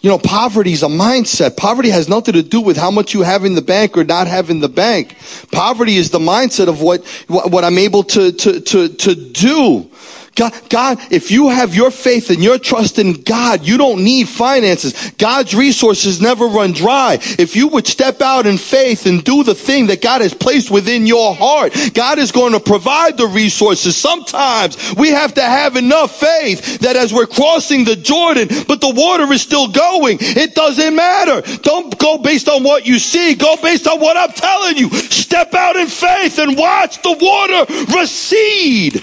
You 0.00 0.08
know, 0.08 0.18
poverty 0.18 0.72
is 0.72 0.82
a 0.82 0.86
mindset. 0.86 1.58
Poverty 1.58 1.90
has 1.90 2.08
nothing 2.08 2.32
to 2.32 2.42
do 2.42 2.62
with 2.62 2.78
how 2.78 2.90
much 2.90 3.12
you 3.12 3.20
have 3.20 3.44
in 3.44 3.54
the 3.54 3.62
bank 3.62 3.98
or 3.98 4.04
not 4.04 4.26
have 4.26 4.48
in 4.48 4.60
the 4.60 4.68
bank. 4.68 5.14
Poverty 5.52 5.96
is 5.96 6.08
the 6.10 6.18
mindset 6.18 6.68
of 6.68 6.80
what, 6.80 7.06
what, 7.28 7.50
what 7.50 7.64
I'm 7.64 7.76
able 7.76 8.04
to, 8.04 8.32
to, 8.32 8.60
to, 8.60 8.88
to 8.88 9.14
do. 9.14 9.90
God, 10.36 10.54
God, 10.68 10.98
if 11.10 11.30
you 11.30 11.48
have 11.48 11.74
your 11.74 11.90
faith 11.90 12.30
and 12.30 12.42
your 12.42 12.58
trust 12.58 12.98
in 12.98 13.22
God, 13.22 13.66
you 13.66 13.76
don't 13.76 14.04
need 14.04 14.28
finances. 14.28 15.10
God's 15.18 15.54
resources 15.54 16.20
never 16.20 16.46
run 16.46 16.72
dry. 16.72 17.18
If 17.20 17.56
you 17.56 17.68
would 17.68 17.86
step 17.86 18.22
out 18.22 18.46
in 18.46 18.56
faith 18.56 19.06
and 19.06 19.22
do 19.24 19.42
the 19.42 19.54
thing 19.54 19.88
that 19.88 20.00
God 20.00 20.20
has 20.20 20.32
placed 20.32 20.70
within 20.70 21.06
your 21.06 21.34
heart, 21.34 21.74
God 21.94 22.18
is 22.18 22.32
going 22.32 22.52
to 22.52 22.60
provide 22.60 23.16
the 23.16 23.26
resources. 23.26 23.96
Sometimes 23.96 24.94
we 24.94 25.08
have 25.08 25.34
to 25.34 25.42
have 25.42 25.76
enough 25.76 26.18
faith 26.18 26.78
that 26.78 26.96
as 26.96 27.12
we're 27.12 27.26
crossing 27.26 27.84
the 27.84 27.96
Jordan, 27.96 28.48
but 28.68 28.80
the 28.80 28.92
water 28.94 29.30
is 29.32 29.42
still 29.42 29.68
going, 29.68 30.18
it 30.20 30.54
doesn't 30.54 30.94
matter. 30.94 31.42
Don't 31.58 31.98
go 31.98 32.18
based 32.18 32.48
on 32.48 32.62
what 32.62 32.86
you 32.86 32.98
see. 32.98 33.34
Go 33.34 33.56
based 33.60 33.86
on 33.86 34.00
what 34.00 34.16
I'm 34.16 34.32
telling 34.32 34.76
you. 34.76 34.90
Step 34.90 35.54
out 35.54 35.76
in 35.76 35.88
faith 35.88 36.38
and 36.38 36.56
watch 36.56 37.02
the 37.02 37.16
water 37.20 37.98
recede. 37.98 39.02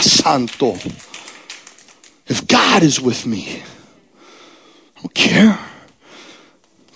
Santo. 0.00 0.74
If 2.26 2.46
God 2.46 2.82
is 2.82 3.00
with 3.00 3.26
me, 3.26 3.62
I 4.96 5.00
don't 5.00 5.14
care. 5.14 5.58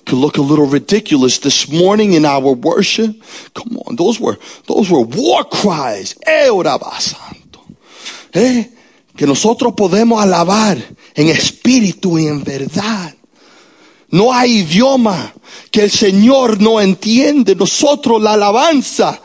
Could 0.07 0.19
look 0.19 0.37
a 0.37 0.43
little 0.43 0.67
ridiculous 0.67 1.39
this 1.39 1.71
morning 1.71 2.13
in 2.13 2.25
our 2.25 2.53
worship. 2.53 3.23
Come 3.55 3.79
on, 3.79 3.97
those 3.97 4.21
were 4.21 4.37
those 4.67 4.91
were 4.91 5.01
war 5.01 5.45
cries. 5.45 6.15
Santo. 7.01 7.61
Eh, 8.35 8.71
que 9.17 9.27
nosotros 9.27 9.75
podemos 9.75 10.23
alabar 10.23 10.77
en 11.15 11.29
espíritu 11.29 12.19
y 12.19 12.27
en 12.27 12.45
verdad. 12.45 13.15
No 14.11 14.33
hay 14.33 14.59
idioma 14.59 15.33
que 15.71 15.85
el 15.85 15.91
Señor 15.91 16.61
no 16.61 16.81
entiende. 16.81 17.57
Nosotros 17.57 18.23
la 18.23 18.35
alabanza 18.35 19.21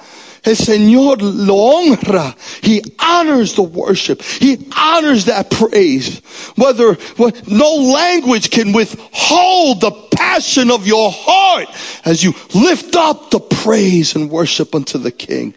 El 0.49 0.55
Señor 0.55 1.21
lo 1.21 1.55
honra. 1.55 2.35
He 2.63 2.81
honors 2.97 3.53
the 3.53 3.61
worship. 3.61 4.23
He 4.23 4.57
honors 4.75 5.25
that 5.25 5.51
praise. 5.51 6.19
Whether, 6.55 6.97
no 7.45 7.75
language 7.75 8.49
can 8.49 8.71
withhold 8.71 9.81
the 9.81 9.91
passion 9.91 10.71
of 10.71 10.87
your 10.87 11.11
heart 11.13 11.67
as 12.03 12.23
you 12.23 12.33
lift 12.55 12.95
up 12.95 13.29
the 13.29 13.39
praise 13.39 14.15
and 14.15 14.31
worship 14.31 14.73
unto 14.73 14.97
the 14.97 15.11
King. 15.11 15.53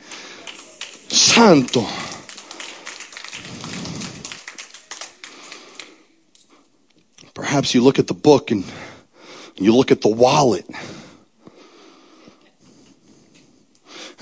Santo. 1.09 1.87
Perhaps 7.33 7.75
you 7.75 7.83
look 7.83 7.99
at 7.99 8.09
the 8.09 8.15
book 8.15 8.51
and 8.51 8.63
you 9.57 9.75
look 9.75 9.91
at 9.91 10.03
the 10.03 10.09
wallet 10.09 10.67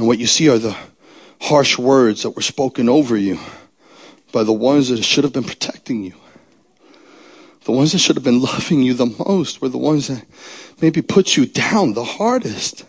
And 0.00 0.06
what 0.06 0.18
you 0.18 0.26
see 0.26 0.48
are 0.48 0.56
the 0.56 0.74
harsh 1.42 1.76
words 1.76 2.22
that 2.22 2.30
were 2.30 2.40
spoken 2.40 2.88
over 2.88 3.18
you 3.18 3.38
by 4.32 4.44
the 4.44 4.52
ones 4.52 4.88
that 4.88 5.04
should 5.04 5.24
have 5.24 5.34
been 5.34 5.44
protecting 5.44 6.02
you. 6.02 6.14
The 7.64 7.72
ones 7.72 7.92
that 7.92 7.98
should 7.98 8.16
have 8.16 8.24
been 8.24 8.40
loving 8.40 8.82
you 8.82 8.94
the 8.94 9.14
most 9.28 9.60
were 9.60 9.68
the 9.68 9.76
ones 9.76 10.08
that 10.08 10.24
maybe 10.80 11.02
put 11.02 11.36
you 11.36 11.44
down 11.44 11.92
the 11.92 12.04
hardest. 12.04 12.86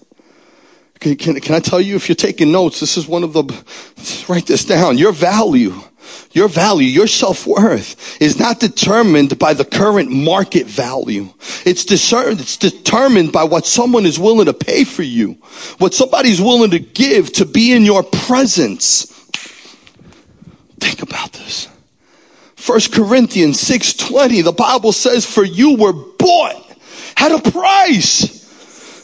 Can, 1.02 1.17
can, 1.17 1.38
can 1.41 1.54
I 1.54 1.60
tell 1.60 1.82
you, 1.82 1.97
if 1.97 2.08
you're 2.08 2.15
taking 2.15 2.50
notes, 2.50 2.80
this 2.80 2.95
is 2.95 3.10
one 3.10 3.26
of 3.26 3.34
the, 3.34 3.43
write 4.30 4.45
this 4.45 4.63
down. 4.63 4.97
Your 4.97 5.12
value 5.12 5.82
your 6.32 6.47
value, 6.47 6.88
your 6.88 7.08
self-worth 7.08 8.21
is 8.21 8.39
not 8.39 8.60
determined 8.60 9.38
by 9.38 9.54
the 9.54 9.65
current 9.65 10.10
market 10.12 10.65
value. 10.65 11.30
It's 11.65 11.86
discerned, 11.86 12.39
it's 12.39 12.58
determined 12.58 13.32
by 13.32 13.43
what 13.43 13.65
someone 13.65 14.06
is 14.06 14.17
willing 14.17 14.45
to 14.45 14.54
pay 14.54 14.84
for 14.84 15.04
you. 15.04 15.34
What 15.78 15.93
somebody's 15.93 16.41
willing 16.41 16.71
to 16.71 16.80
give 16.80 17.32
to 17.34 17.45
be 17.45 17.74
in 17.74 17.84
your 17.84 18.04
presence. 18.04 19.06
Think 20.80 21.02
about 21.02 21.34
this. 21.34 21.67
First 22.56 22.93
Corinthians 22.93 23.60
6:20 23.60 24.43
the 24.43 24.52
Bible 24.52 24.91
says 24.91 25.26
for 25.26 25.43
you 25.43 25.76
were 25.76 25.93
bought 25.93 26.78
at 27.17 27.32
a 27.32 27.52
price. 27.52 28.40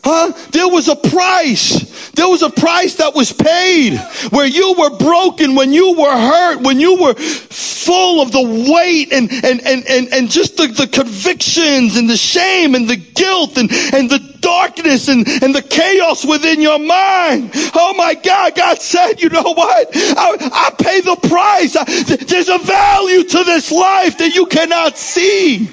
Huh? 0.04 0.32
There 0.52 0.68
was 0.68 0.88
a 0.88 0.96
price. 0.96 2.12
There 2.12 2.28
was 2.28 2.42
a 2.42 2.50
price 2.50 2.96
that 2.96 3.16
was 3.16 3.34
paid 3.34 3.98
where 4.32 4.46
you 4.46 4.76
were 4.78 4.98
broken, 4.98 5.56
when 5.56 5.74
you 5.74 5.98
were 5.98 6.16
hurt, 6.16 6.62
when 6.62 6.80
you 6.80 7.02
were 7.02 7.14
full 7.14 8.22
of 8.22 8.32
the 8.32 8.42
weight 8.72 9.14
and, 9.14 9.32
and, 9.32 9.62
and, 9.66 9.88
and, 9.88 10.08
and 10.14 10.30
just 10.30 10.58
the, 10.58 10.68
the 10.68 10.88
convictions 10.88 11.96
and 11.96 12.10
the 12.10 12.18
shame 12.18 12.76
and 12.76 12.90
the 12.90 12.98
guilt 12.98 13.58
and, 13.58 13.72
and 13.94 14.10
the 14.10 14.20
darkness 14.42 15.08
and, 15.08 15.28
and 15.42 15.56
the 15.56 15.62
chaos 15.62 16.26
within 16.26 16.62
your 16.62 16.80
mind. 16.80 17.52
Oh 17.76 17.94
my 17.98 18.14
God, 18.14 18.56
God 18.56 18.82
said, 18.82 19.22
you 19.22 19.30
know 19.30 19.54
what? 19.54 19.90
I, 19.94 20.38
I 20.52 20.84
pay 20.84 21.02
the 21.02 21.16
price. 21.28 21.76
I, 21.76 21.84
there's 22.26 22.50
a 22.50 22.60
value 22.60 23.24
to 23.24 23.44
this 23.44 23.72
life 23.72 24.18
that 24.18 24.36
you 24.36 24.46
cannot 24.48 24.98
see. 24.98 25.70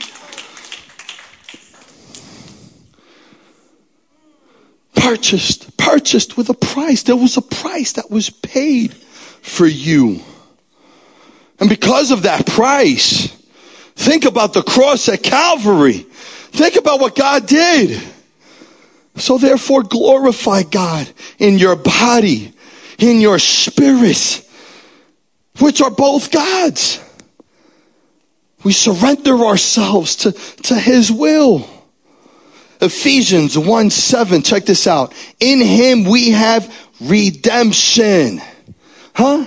Purchased, 5.05 5.77
purchased 5.77 6.37
with 6.39 6.49
a 6.49 6.55
price. 6.55 7.03
There 7.03 7.15
was 7.15 7.37
a 7.37 7.43
price 7.43 7.93
that 7.93 8.11
was 8.11 8.31
paid 8.31 8.95
for 8.95 9.67
you. 9.67 10.21
And 11.61 11.69
because 11.69 12.11
of 12.11 12.23
that 12.23 12.47
price, 12.47 13.29
think 13.97 14.25
about 14.25 14.55
the 14.55 14.63
cross 14.63 15.09
at 15.11 15.23
Calvary. 15.23 15.99
Think 15.99 16.77
about 16.77 17.01
what 17.01 17.15
God 17.15 17.47
did. 17.47 18.03
So 19.17 19.37
therefore 19.37 19.83
glorify 19.83 20.63
God 20.63 21.13
in 21.39 21.59
your 21.59 21.77
body, 21.77 22.53
in 22.99 23.21
your 23.21 23.39
spirit, 23.39 24.49
which 25.61 25.83
are 25.83 25.91
both 25.91 26.33
God's. 26.33 26.99
We 28.65 28.73
surrender 28.73 29.37
ourselves 29.45 30.17
to, 30.17 30.33
to 30.33 30.75
His 30.75 31.13
will. 31.13 31.69
Ephesians 32.81 33.57
1 33.57 33.91
7, 33.91 34.43
check 34.43 34.65
this 34.65 34.87
out. 34.87 35.15
In 35.41 35.61
him 35.61 36.05
we 36.05 36.31
have 36.31 36.75
redemption. 37.01 38.41
Huh? 39.15 39.47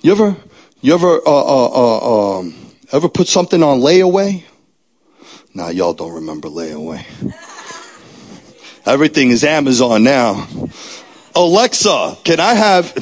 You 0.00 0.12
ever, 0.12 0.36
you 0.80 0.94
ever, 0.94 1.20
uh, 1.26 1.30
uh, 1.30 1.68
uh, 1.68 2.38
um, 2.38 2.60
Ever 2.92 3.08
put 3.08 3.28
something 3.28 3.62
on 3.62 3.78
layaway? 3.80 4.42
Nah, 5.54 5.68
y'all 5.68 5.94
don't 5.94 6.14
remember 6.14 6.48
layaway. 6.48 7.04
Everything 8.84 9.30
is 9.30 9.44
Amazon 9.44 10.02
now. 10.02 10.48
Alexa, 11.36 12.16
can 12.24 12.40
I 12.40 12.54
have. 12.54 12.92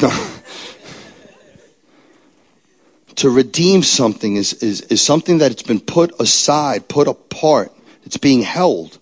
to 3.17 3.31
redeem 3.31 3.83
something 3.83 4.37
is, 4.37 4.53
is, 4.55 4.83
is 4.83 5.03
something 5.03 5.39
that 5.39 5.51
it's 5.51 5.63
been 5.63 5.81
put 5.81 6.13
aside, 6.21 6.87
put 6.87 7.09
apart. 7.09 7.73
It's 8.05 8.17
being 8.19 8.43
held. 8.43 8.98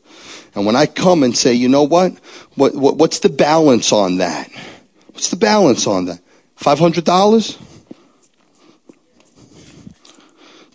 And 0.57 0.64
when 0.64 0.75
I 0.75 0.87
come 0.87 1.23
and 1.23 1.37
say, 1.37 1.53
you 1.53 1.69
know 1.69 1.83
what? 1.83 2.12
What, 2.55 2.75
what 2.75 2.97
what's 2.97 3.21
the 3.21 3.29
balance 3.29 3.92
on 3.92 4.16
that? 4.16 4.51
What's 5.12 5.31
the 5.31 5.37
balance 5.37 5.87
on 5.87 6.07
that? 6.07 6.21
$500? 6.59 7.76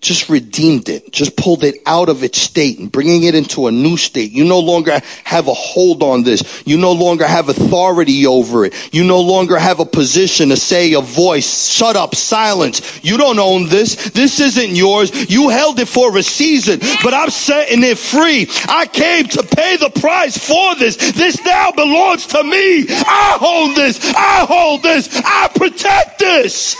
Just 0.01 0.29
redeemed 0.29 0.89
it, 0.89 1.11
just 1.11 1.37
pulled 1.37 1.63
it 1.63 1.75
out 1.85 2.09
of 2.09 2.23
its 2.23 2.39
state 2.39 2.79
and 2.79 2.91
bringing 2.91 3.21
it 3.23 3.35
into 3.35 3.67
a 3.67 3.71
new 3.71 3.95
state. 3.95 4.31
You 4.31 4.43
no 4.43 4.59
longer 4.59 4.99
have 5.23 5.47
a 5.47 5.53
hold 5.53 6.01
on 6.01 6.23
this. 6.23 6.63
You 6.65 6.79
no 6.79 6.91
longer 6.91 7.25
have 7.27 7.49
authority 7.49 8.25
over 8.25 8.65
it. 8.65 8.73
You 8.93 9.03
no 9.03 9.21
longer 9.21 9.59
have 9.59 9.79
a 9.79 9.85
position 9.85 10.49
to 10.49 10.57
say 10.57 10.93
a 10.93 11.01
voice, 11.01 11.67
shut 11.67 11.95
up, 11.95 12.15
silence. 12.15 13.03
You 13.03 13.15
don't 13.15 13.37
own 13.37 13.67
this. 13.67 14.09
This 14.09 14.39
isn't 14.39 14.71
yours. 14.71 15.29
You 15.29 15.49
held 15.49 15.79
it 15.79 15.87
for 15.87 16.17
a 16.17 16.23
season, 16.23 16.79
but 17.03 17.13
I'm 17.13 17.29
setting 17.29 17.83
it 17.83 17.99
free. 17.99 18.47
I 18.67 18.87
came 18.87 19.27
to 19.27 19.43
pay 19.43 19.77
the 19.77 19.91
price 19.91 20.35
for 20.35 20.75
this. 20.75 20.97
This 21.11 21.39
now 21.45 21.71
belongs 21.73 22.25
to 22.27 22.43
me. 22.43 22.87
I 22.89 23.37
hold 23.39 23.75
this. 23.75 23.99
I 24.15 24.45
hold 24.49 24.81
this. 24.81 25.09
I 25.23 25.47
protect 25.53 26.17
this. 26.17 26.75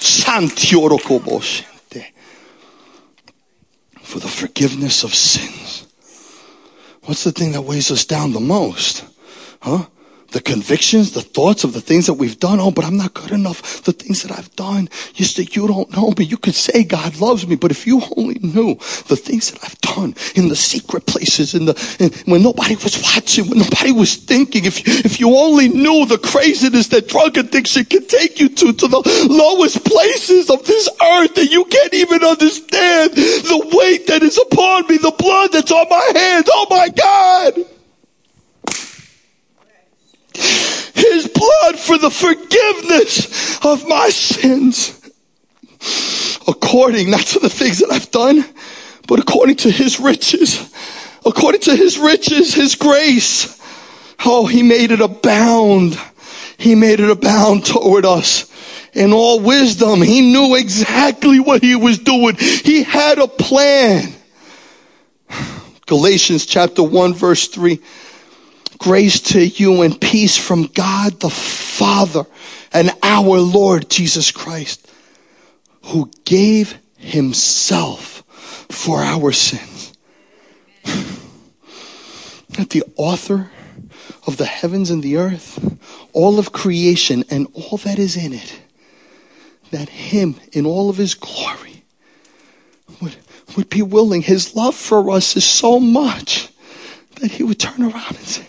Santiorokoboshe 0.00 1.73
for 4.14 4.20
the 4.20 4.28
forgiveness 4.28 5.02
of 5.02 5.12
sins. 5.12 5.88
What's 7.02 7.24
the 7.24 7.32
thing 7.32 7.50
that 7.50 7.62
weighs 7.62 7.90
us 7.90 8.04
down 8.04 8.32
the 8.32 8.38
most? 8.38 9.04
Huh? 9.60 9.86
The 10.34 10.40
convictions, 10.40 11.12
the 11.12 11.22
thoughts 11.22 11.62
of 11.62 11.72
the 11.72 11.80
things 11.80 12.06
that 12.06 12.14
we've 12.14 12.40
done. 12.40 12.58
Oh, 12.58 12.72
but 12.72 12.84
I'm 12.84 12.96
not 12.96 13.14
good 13.14 13.30
enough. 13.30 13.84
The 13.84 13.92
things 13.92 14.24
that 14.24 14.36
I've 14.36 14.54
done. 14.56 14.88
You 15.14 15.24
say, 15.24 15.46
you 15.52 15.68
don't 15.68 15.90
know 15.96 16.12
me. 16.18 16.24
You 16.24 16.36
could 16.36 16.56
say 16.56 16.82
God 16.82 17.20
loves 17.20 17.46
me, 17.46 17.54
but 17.54 17.70
if 17.70 17.86
you 17.86 18.02
only 18.16 18.40
knew 18.40 18.74
the 19.06 19.14
things 19.14 19.52
that 19.52 19.62
I've 19.62 19.80
done 19.80 20.16
in 20.34 20.48
the 20.48 20.56
secret 20.56 21.06
places, 21.06 21.54
in 21.54 21.66
the, 21.66 21.96
in, 22.00 22.10
when 22.30 22.42
nobody 22.42 22.74
was 22.74 23.00
watching, 23.00 23.48
when 23.48 23.60
nobody 23.60 23.92
was 23.92 24.16
thinking, 24.16 24.64
if, 24.64 24.82
if 25.06 25.20
you 25.20 25.36
only 25.36 25.68
knew 25.68 26.04
the 26.04 26.18
craziness 26.18 26.88
that 26.88 27.06
drug 27.06 27.38
addiction 27.38 27.84
can 27.84 28.04
take 28.08 28.40
you 28.40 28.48
to, 28.48 28.72
to 28.72 28.88
the 28.88 29.26
lowest 29.30 29.84
places 29.84 30.50
of 30.50 30.66
this 30.66 30.88
earth 31.00 31.36
that 31.36 31.46
you 31.48 31.64
can't 31.66 31.94
even 31.94 32.24
understand 32.24 33.12
the 33.12 33.70
weight 33.72 34.08
that 34.08 34.24
is 34.24 34.36
upon 34.36 34.88
me, 34.88 34.96
the 34.96 35.14
blood 35.16 35.52
that's 35.52 35.70
on 35.70 35.86
my 35.88 36.10
hands. 36.12 36.48
Oh 36.50 36.66
my 36.68 36.88
God. 36.88 37.83
His 40.34 41.28
blood 41.28 41.78
for 41.78 41.98
the 41.98 42.10
forgiveness 42.10 43.64
of 43.64 43.86
my 43.88 44.10
sins. 44.10 45.00
According, 46.46 47.10
not 47.10 47.26
to 47.26 47.38
the 47.38 47.50
things 47.50 47.78
that 47.78 47.90
I've 47.90 48.10
done, 48.10 48.44
but 49.06 49.18
according 49.20 49.56
to 49.56 49.70
His 49.70 50.00
riches. 50.00 50.70
According 51.24 51.62
to 51.62 51.76
His 51.76 51.98
riches, 51.98 52.54
His 52.54 52.74
grace. 52.74 53.60
Oh, 54.24 54.46
He 54.46 54.62
made 54.62 54.90
it 54.90 55.00
abound. 55.00 55.98
He 56.58 56.74
made 56.74 57.00
it 57.00 57.10
abound 57.10 57.66
toward 57.66 58.04
us 58.04 58.50
in 58.94 59.12
all 59.12 59.40
wisdom. 59.40 60.00
He 60.00 60.20
knew 60.20 60.54
exactly 60.54 61.40
what 61.40 61.62
he 61.62 61.76
was 61.76 61.98
doing. 61.98 62.36
He 62.36 62.82
had 62.82 63.18
a 63.18 63.28
plan. 63.28 64.14
Galatians 65.86 66.46
chapter 66.46 66.82
1 66.82 67.14
verse 67.14 67.48
3 67.48 67.80
Grace 68.78 69.20
to 69.20 69.46
you 69.46 69.82
and 69.82 70.00
peace 70.00 70.36
from 70.36 70.66
God 70.66 71.20
the 71.20 71.30
Father 71.30 72.24
and 72.72 72.90
our 73.02 73.38
Lord 73.38 73.88
Jesus 73.88 74.30
Christ, 74.30 74.90
who 75.84 76.10
gave 76.24 76.78
himself 76.96 78.22
for 78.70 78.98
our 78.98 79.32
sins. 79.32 79.92
That 82.50 82.70
the 82.70 82.84
author 82.94 83.50
of 84.28 84.36
the 84.36 84.46
heavens 84.46 84.88
and 84.88 85.02
the 85.02 85.16
earth, 85.16 85.76
all 86.12 86.38
of 86.38 86.52
creation 86.52 87.24
and 87.28 87.48
all 87.52 87.78
that 87.78 87.98
is 87.98 88.16
in 88.16 88.32
it, 88.32 88.60
that 89.72 89.88
him 89.88 90.36
in 90.52 90.64
all 90.64 90.88
of 90.88 90.96
his 90.96 91.14
glory 91.14 91.82
would, 93.00 93.16
would 93.56 93.68
be 93.68 93.82
willing. 93.82 94.22
His 94.22 94.54
love 94.54 94.76
for 94.76 95.10
us 95.10 95.36
is 95.36 95.44
so 95.44 95.80
much 95.80 96.48
that 97.16 97.32
he 97.32 97.42
would 97.42 97.58
turn 97.58 97.82
around 97.82 98.16
and 98.16 98.18
say, 98.18 98.46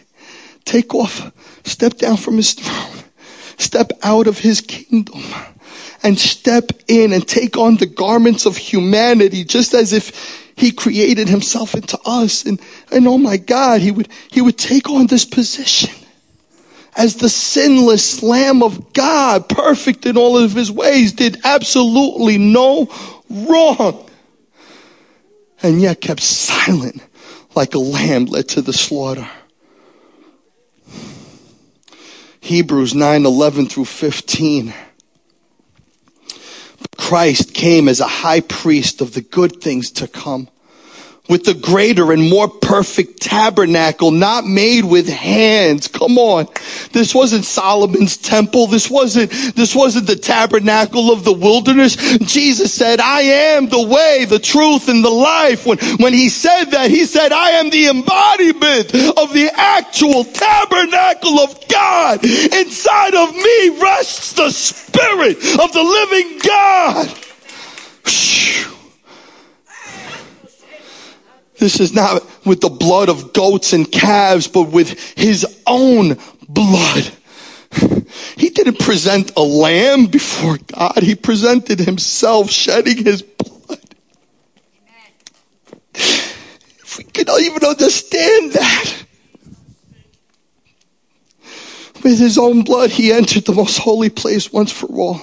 take 0.66 0.94
off, 0.94 1.32
step 1.64 1.98
down 1.98 2.18
from 2.18 2.38
his 2.38 2.54
throne, 2.54 3.04
step 3.58 3.92
out 4.04 4.28
of 4.28 4.40
his 4.40 4.62
kingdom 4.62 5.24
and 6.04 6.20
step 6.20 6.72
in 6.88 7.14
and 7.14 7.28
take 7.28 7.58
on 7.58 7.78
the 7.78 7.86
garments 7.86 8.46
of 8.46 8.58
humanity 8.58 9.44
just 9.44 9.74
as 9.74 9.94
if 9.94 10.44
he 10.56 10.72
created 10.72 11.28
himself 11.28 11.74
into 11.74 12.00
us 12.06 12.46
and, 12.46 12.62
and 12.92 13.08
oh 13.08 13.18
my 13.18 13.38
God, 13.38 13.82
he 13.82 13.92
would, 13.92 14.08
he 14.32 14.42
would 14.42 14.58
take 14.58 14.90
on 14.90 15.08
this 15.08 15.26
position 15.26 15.94
as 16.96 17.18
the 17.18 17.30
sinless 17.30 18.24
lamb 18.24 18.64
of 18.64 18.94
God, 18.94 19.50
perfect 19.50 20.06
in 20.06 20.18
all 20.18 20.38
of 20.38 20.54
his 20.54 20.72
ways, 20.72 21.12
did 21.12 21.42
absolutely 21.44 22.38
no 22.38 22.88
wrong 23.30 24.10
and 25.62 25.82
yet 25.82 26.00
kept 26.00 26.22
silent 26.22 27.02
like 27.56 27.74
a 27.74 27.80
lamb 27.80 28.26
led 28.26 28.48
to 28.50 28.62
the 28.62 28.74
slaughter. 28.74 29.28
Hebrews 32.46 32.94
9 32.94 33.26
11 33.26 33.66
through 33.70 33.86
15. 33.86 34.72
Christ 36.96 37.56
came 37.56 37.90
as 37.90 38.00
a 38.00 38.08
high 38.08 38.42
priest 38.42 39.02
of 39.02 39.16
the 39.16 39.22
good 39.22 39.64
things 39.64 39.90
to 39.94 40.08
come 40.08 40.50
with 41.28 41.44
the 41.44 41.54
greater 41.54 42.12
and 42.12 42.30
more 42.30 42.48
perfect 42.48 43.22
tabernacle, 43.22 44.12
not 44.12 44.46
made 44.46 44.86
with 44.86 45.10
hands. 45.10 45.88
Come 45.88 46.18
on. 46.18 46.48
This 46.92 47.16
wasn't 47.16 47.46
Solomon's 47.46 48.18
temple. 48.18 48.68
This 48.68 48.90
wasn't, 48.90 49.32
this 49.56 49.74
wasn't 49.76 50.08
the 50.08 50.16
tabernacle 50.16 51.12
of 51.12 51.24
the 51.24 51.34
wilderness. 51.34 51.96
Jesus 51.96 52.74
said, 52.74 53.00
I 53.00 53.22
am 53.22 53.70
the 53.70 53.82
way, 53.82 54.26
the 54.26 54.40
truth, 54.40 54.88
and 54.88 55.04
the 55.04 55.10
life. 55.10 55.66
When, 55.66 55.80
when 55.98 56.14
he 56.14 56.30
said 56.30 56.66
that, 56.66 56.92
he 56.92 57.06
said, 57.06 57.32
I 57.32 57.52
am 57.52 57.70
the 57.70 57.88
embodiment 57.88 58.94
of 59.18 59.34
the 59.34 59.50
actual 59.56 60.24
tabernacle 60.26 61.40
of 61.40 61.68
God. 61.68 62.24
Inside 62.24 63.16
of 63.16 63.34
me 63.36 63.80
rests 63.82 64.34
the 64.34 64.52
spirit 64.52 65.38
of 65.38 65.74
the 65.74 65.84
living 65.84 66.40
God. 66.40 67.22
This 71.58 71.80
is 71.80 71.94
not 71.94 72.24
with 72.46 72.62
the 72.62 72.70
blood 72.70 73.10
of 73.10 73.34
goats 73.34 73.74
and 73.74 73.90
calves, 73.90 74.48
but 74.48 74.64
with 74.64 75.00
his 75.18 75.46
own 75.66 76.18
blood. 76.48 77.12
He 78.38 78.50
didn't 78.50 78.80
present 78.80 79.32
a 79.36 79.42
lamb 79.42 80.08
before 80.08 80.58
God. 80.74 81.00
He 81.02 81.16
presented 81.16 81.80
himself 81.80 82.50
shedding 82.50 83.04
his 83.04 83.22
blood. 83.22 83.96
If 85.94 86.98
we 86.98 87.04
could 87.06 87.30
even 87.30 87.66
understand 87.66 88.54
that. 88.54 88.94
With 92.04 92.20
his 92.20 92.38
own 92.38 92.64
blood, 92.64 92.92
he 92.92 93.12
entered 93.12 93.46
the 93.46 93.54
most 93.54 93.80
holy 93.80 94.10
place 94.10 94.54
once 94.54 94.72
for 94.72 94.88
all. 94.88 95.20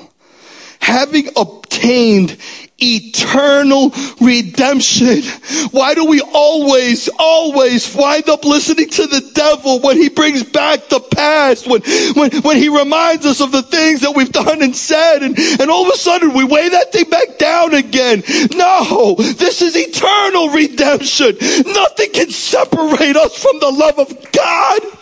Having 0.81 1.29
obtained 1.37 2.37
eternal 2.83 3.93
redemption. 4.21 5.23
Why 5.71 5.95
do 5.95 6.05
we 6.05 6.21
always, 6.21 7.09
always 7.19 7.95
wind 7.95 8.29
up 8.29 8.45
listening 8.45 8.89
to 8.91 9.07
the 9.07 9.31
devil 9.35 9.81
when 9.81 9.97
he 9.97 10.09
brings 10.09 10.43
back 10.43 10.89
the 10.89 11.01
past, 11.01 11.67
when, 11.67 11.83
when, 12.15 12.31
when 12.43 12.57
he 12.57 12.69
reminds 12.69 13.25
us 13.25 13.41
of 13.41 13.53
the 13.53 13.63
things 13.63 14.01
that 14.01 14.15
we've 14.15 14.33
done 14.33 14.63
and 14.63 14.75
said, 14.75 15.23
and, 15.23 15.39
and 15.39 15.71
all 15.71 15.87
of 15.87 15.95
a 15.95 15.97
sudden 15.97 16.35
we 16.35 16.45
weigh 16.45 16.69
that 16.69 16.93
thing 16.93 17.09
back 17.09 17.39
down 17.39 17.75
again. 17.75 18.23
No, 18.55 19.15
this 19.17 19.63
is 19.63 19.77
eternal 19.77 20.49
redemption. 20.51 21.37
Nothing 21.73 22.13
can 22.13 22.31
separate 22.31 23.17
us 23.17 23.41
from 23.41 23.59
the 23.61 23.71
love 23.71 23.99
of 23.99 24.33
God. 24.33 25.02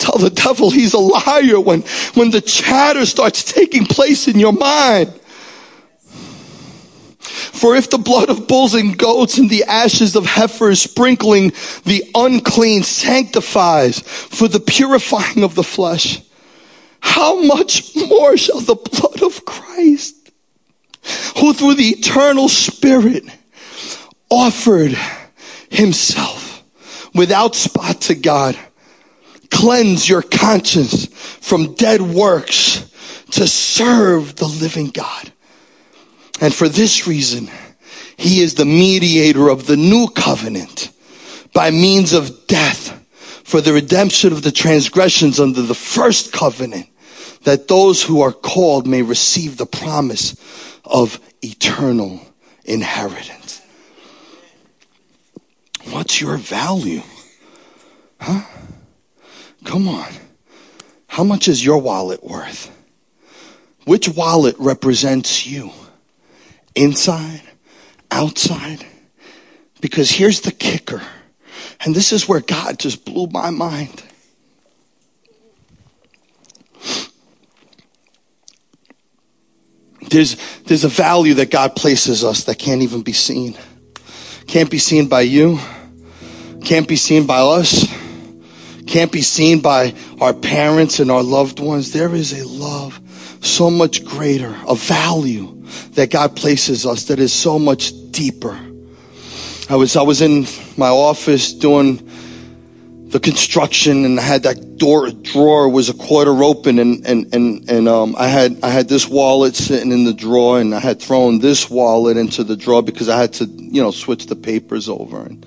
Tell 0.00 0.18
the 0.18 0.30
devil 0.30 0.70
he's 0.70 0.94
a 0.94 0.98
liar 0.98 1.60
when, 1.60 1.82
when 2.14 2.30
the 2.30 2.40
chatter 2.40 3.04
starts 3.04 3.44
taking 3.44 3.84
place 3.84 4.26
in 4.26 4.38
your 4.38 4.54
mind. 4.54 5.12
For 7.20 7.76
if 7.76 7.90
the 7.90 7.98
blood 7.98 8.30
of 8.30 8.48
bulls 8.48 8.72
and 8.72 8.96
goats 8.96 9.36
and 9.36 9.50
the 9.50 9.64
ashes 9.64 10.16
of 10.16 10.24
heifers 10.24 10.80
sprinkling 10.80 11.52
the 11.84 12.02
unclean 12.14 12.82
sanctifies 12.82 14.00
for 14.00 14.48
the 14.48 14.60
purifying 14.60 15.44
of 15.44 15.54
the 15.54 15.62
flesh, 15.62 16.22
how 17.00 17.42
much 17.42 17.94
more 17.94 18.38
shall 18.38 18.60
the 18.60 18.74
blood 18.74 19.22
of 19.22 19.44
Christ, 19.44 20.32
who 21.38 21.52
through 21.52 21.74
the 21.74 21.90
eternal 21.90 22.48
Spirit 22.48 23.24
offered 24.30 24.96
himself 25.68 26.62
without 27.14 27.54
spot 27.54 28.00
to 28.02 28.14
God, 28.14 28.58
cleanse 29.50 30.08
your 30.08 30.22
conscience 30.22 31.06
from 31.06 31.74
dead 31.74 32.00
works 32.00 32.86
to 33.32 33.46
serve 33.46 34.36
the 34.36 34.46
living 34.46 34.88
God. 34.88 35.32
And 36.40 36.54
for 36.54 36.68
this 36.68 37.06
reason, 37.06 37.50
he 38.16 38.40
is 38.40 38.54
the 38.54 38.64
mediator 38.64 39.48
of 39.48 39.66
the 39.66 39.76
new 39.76 40.08
covenant 40.08 40.90
by 41.52 41.70
means 41.70 42.12
of 42.12 42.46
death 42.46 42.96
for 43.44 43.60
the 43.60 43.72
redemption 43.72 44.32
of 44.32 44.42
the 44.42 44.52
transgressions 44.52 45.40
under 45.40 45.62
the 45.62 45.74
first 45.74 46.32
covenant 46.32 46.86
that 47.42 47.68
those 47.68 48.02
who 48.02 48.20
are 48.20 48.32
called 48.32 48.86
may 48.86 49.02
receive 49.02 49.56
the 49.56 49.66
promise 49.66 50.36
of 50.84 51.18
eternal 51.42 52.20
inheritance. 52.64 53.60
What's 55.90 56.20
your 56.20 56.36
value? 56.36 57.02
Come 59.70 59.86
on. 59.86 60.12
How 61.06 61.22
much 61.22 61.46
is 61.46 61.64
your 61.64 61.78
wallet 61.78 62.24
worth? 62.24 62.76
Which 63.84 64.08
wallet 64.08 64.56
represents 64.58 65.46
you? 65.46 65.70
Inside? 66.74 67.42
Outside? 68.10 68.84
Because 69.80 70.10
here's 70.10 70.40
the 70.40 70.50
kicker. 70.50 71.00
And 71.84 71.94
this 71.94 72.12
is 72.12 72.28
where 72.28 72.40
God 72.40 72.80
just 72.80 73.04
blew 73.04 73.28
my 73.28 73.50
mind. 73.50 74.02
There's, 80.08 80.34
there's 80.62 80.82
a 80.82 80.88
value 80.88 81.34
that 81.34 81.52
God 81.52 81.76
places 81.76 82.24
us 82.24 82.42
that 82.44 82.58
can't 82.58 82.82
even 82.82 83.02
be 83.02 83.12
seen. 83.12 83.56
Can't 84.48 84.68
be 84.68 84.78
seen 84.78 85.06
by 85.06 85.20
you. 85.20 85.60
Can't 86.64 86.88
be 86.88 86.96
seen 86.96 87.24
by 87.24 87.38
us. 87.38 87.99
Can't 88.90 89.12
be 89.12 89.22
seen 89.22 89.60
by 89.60 89.94
our 90.20 90.34
parents 90.34 90.98
and 90.98 91.12
our 91.12 91.22
loved 91.22 91.60
ones. 91.60 91.92
There 91.92 92.12
is 92.12 92.32
a 92.32 92.44
love 92.44 93.00
so 93.40 93.70
much 93.70 94.04
greater, 94.04 94.52
a 94.66 94.74
value 94.74 95.62
that 95.92 96.10
God 96.10 96.34
places 96.34 96.84
us 96.84 97.04
that 97.04 97.20
is 97.20 97.32
so 97.32 97.56
much 97.56 97.92
deeper. 98.10 98.58
I 99.68 99.76
was, 99.76 99.94
I 99.94 100.02
was 100.02 100.20
in 100.20 100.44
my 100.76 100.88
office 100.88 101.52
doing 101.52 102.04
the 103.10 103.20
construction 103.20 104.04
and 104.04 104.18
I 104.18 104.24
had 104.24 104.42
that 104.42 104.76
door 104.76 105.12
drawer 105.12 105.68
was 105.68 105.88
a 105.88 105.94
quarter 105.94 106.42
open 106.42 106.80
and 106.80 107.06
and 107.06 107.32
and 107.32 107.68
and 107.70 107.88
um 107.88 108.16
I 108.16 108.28
had 108.28 108.58
I 108.62 108.70
had 108.70 108.88
this 108.88 109.08
wallet 109.08 109.56
sitting 109.56 109.90
in 109.90 110.04
the 110.04 110.14
drawer 110.14 110.60
and 110.60 110.72
I 110.74 110.80
had 110.80 111.02
thrown 111.02 111.40
this 111.40 111.68
wallet 111.68 112.16
into 112.16 112.44
the 112.44 112.56
drawer 112.56 112.82
because 112.82 113.08
I 113.08 113.20
had 113.20 113.32
to 113.34 113.46
you 113.46 113.82
know 113.82 113.90
switch 113.90 114.26
the 114.26 114.36
papers 114.36 114.88
over 114.88 115.22
and 115.22 115.44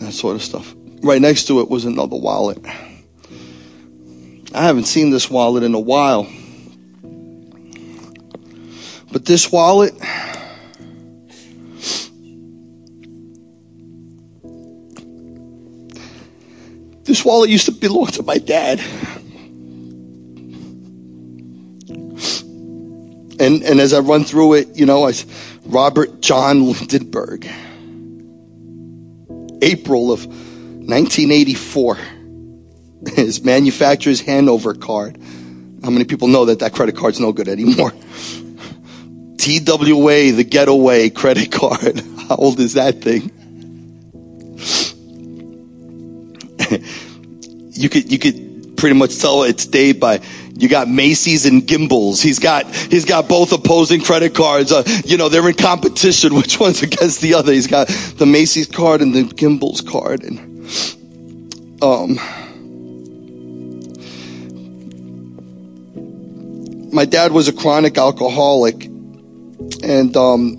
that 0.00 0.12
sort 0.12 0.36
of 0.36 0.42
stuff. 0.42 0.74
Right 1.04 1.20
next 1.20 1.48
to 1.48 1.60
it 1.60 1.68
was 1.68 1.84
another 1.84 2.16
wallet. 2.16 2.56
I 4.54 4.62
haven't 4.62 4.86
seen 4.86 5.10
this 5.10 5.28
wallet 5.28 5.62
in 5.62 5.74
a 5.74 5.78
while. 5.78 6.26
But 9.12 9.26
this 9.26 9.52
wallet 9.52 9.92
This 17.04 17.22
wallet 17.22 17.50
used 17.50 17.66
to 17.66 17.72
belong 17.72 18.06
to 18.06 18.22
my 18.22 18.38
dad. 18.38 18.80
And, 23.38 23.62
and 23.62 23.78
as 23.78 23.92
I 23.92 23.98
run 23.98 24.24
through 24.24 24.54
it, 24.54 24.74
you 24.74 24.86
know, 24.86 25.06
I, 25.06 25.12
Robert 25.66 26.22
John 26.22 26.62
Lindenberg, 26.72 27.46
April 29.60 30.10
of 30.10 30.26
1984, 30.86 31.98
his 33.14 33.42
manufacturer's 33.42 34.20
Hanover 34.20 34.74
card. 34.74 35.18
How 35.82 35.90
many 35.90 36.04
people 36.04 36.28
know 36.28 36.46
that 36.46 36.60
that 36.60 36.72
credit 36.72 36.96
card's 36.96 37.20
no 37.20 37.32
good 37.32 37.48
anymore? 37.48 37.90
TWA, 39.38 40.32
the 40.32 40.46
getaway 40.48 41.10
credit 41.10 41.52
card. 41.52 42.00
How 42.28 42.36
old 42.36 42.60
is 42.60 42.74
that 42.74 43.02
thing? 43.02 43.30
you 47.72 47.88
could 47.88 48.10
you 48.10 48.18
could 48.18 48.76
pretty 48.76 48.96
much 48.96 49.18
tell 49.18 49.42
it's 49.42 49.66
dated 49.66 50.00
by 50.00 50.20
you 50.56 50.68
got 50.68 50.88
Macy's 50.88 51.46
and 51.46 51.62
Gimbels. 51.62 52.22
He's 52.22 52.38
got 52.38 52.72
he's 52.74 53.04
got 53.04 53.28
both 53.28 53.52
opposing 53.52 54.00
credit 54.00 54.34
cards. 54.34 54.72
Uh, 54.72 54.84
you 55.04 55.16
know 55.16 55.28
they're 55.28 55.48
in 55.48 55.54
competition. 55.54 56.34
Which 56.34 56.60
one's 56.60 56.82
against 56.82 57.20
the 57.20 57.34
other? 57.34 57.52
He's 57.52 57.66
got 57.66 57.88
the 57.88 58.26
Macy's 58.26 58.68
card 58.68 59.02
and 59.02 59.14
the 59.14 59.22
Gimbels 59.22 59.86
card, 59.86 60.22
and 60.22 60.53
um, 61.82 62.18
my 66.92 67.04
dad 67.04 67.32
was 67.32 67.48
a 67.48 67.52
chronic 67.52 67.98
alcoholic, 67.98 68.84
and 68.84 70.16
um, 70.16 70.56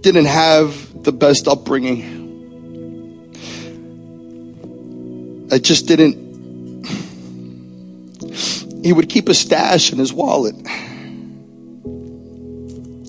didn't 0.00 0.26
have 0.26 1.02
the 1.04 1.12
best 1.12 1.46
upbringing. 1.46 2.14
I 5.52 5.58
just 5.58 5.86
didn't. 5.86 6.24
He 8.84 8.92
would 8.92 9.08
keep 9.08 9.28
a 9.28 9.34
stash 9.34 9.92
in 9.92 9.98
his 9.98 10.12
wallet. 10.12 10.56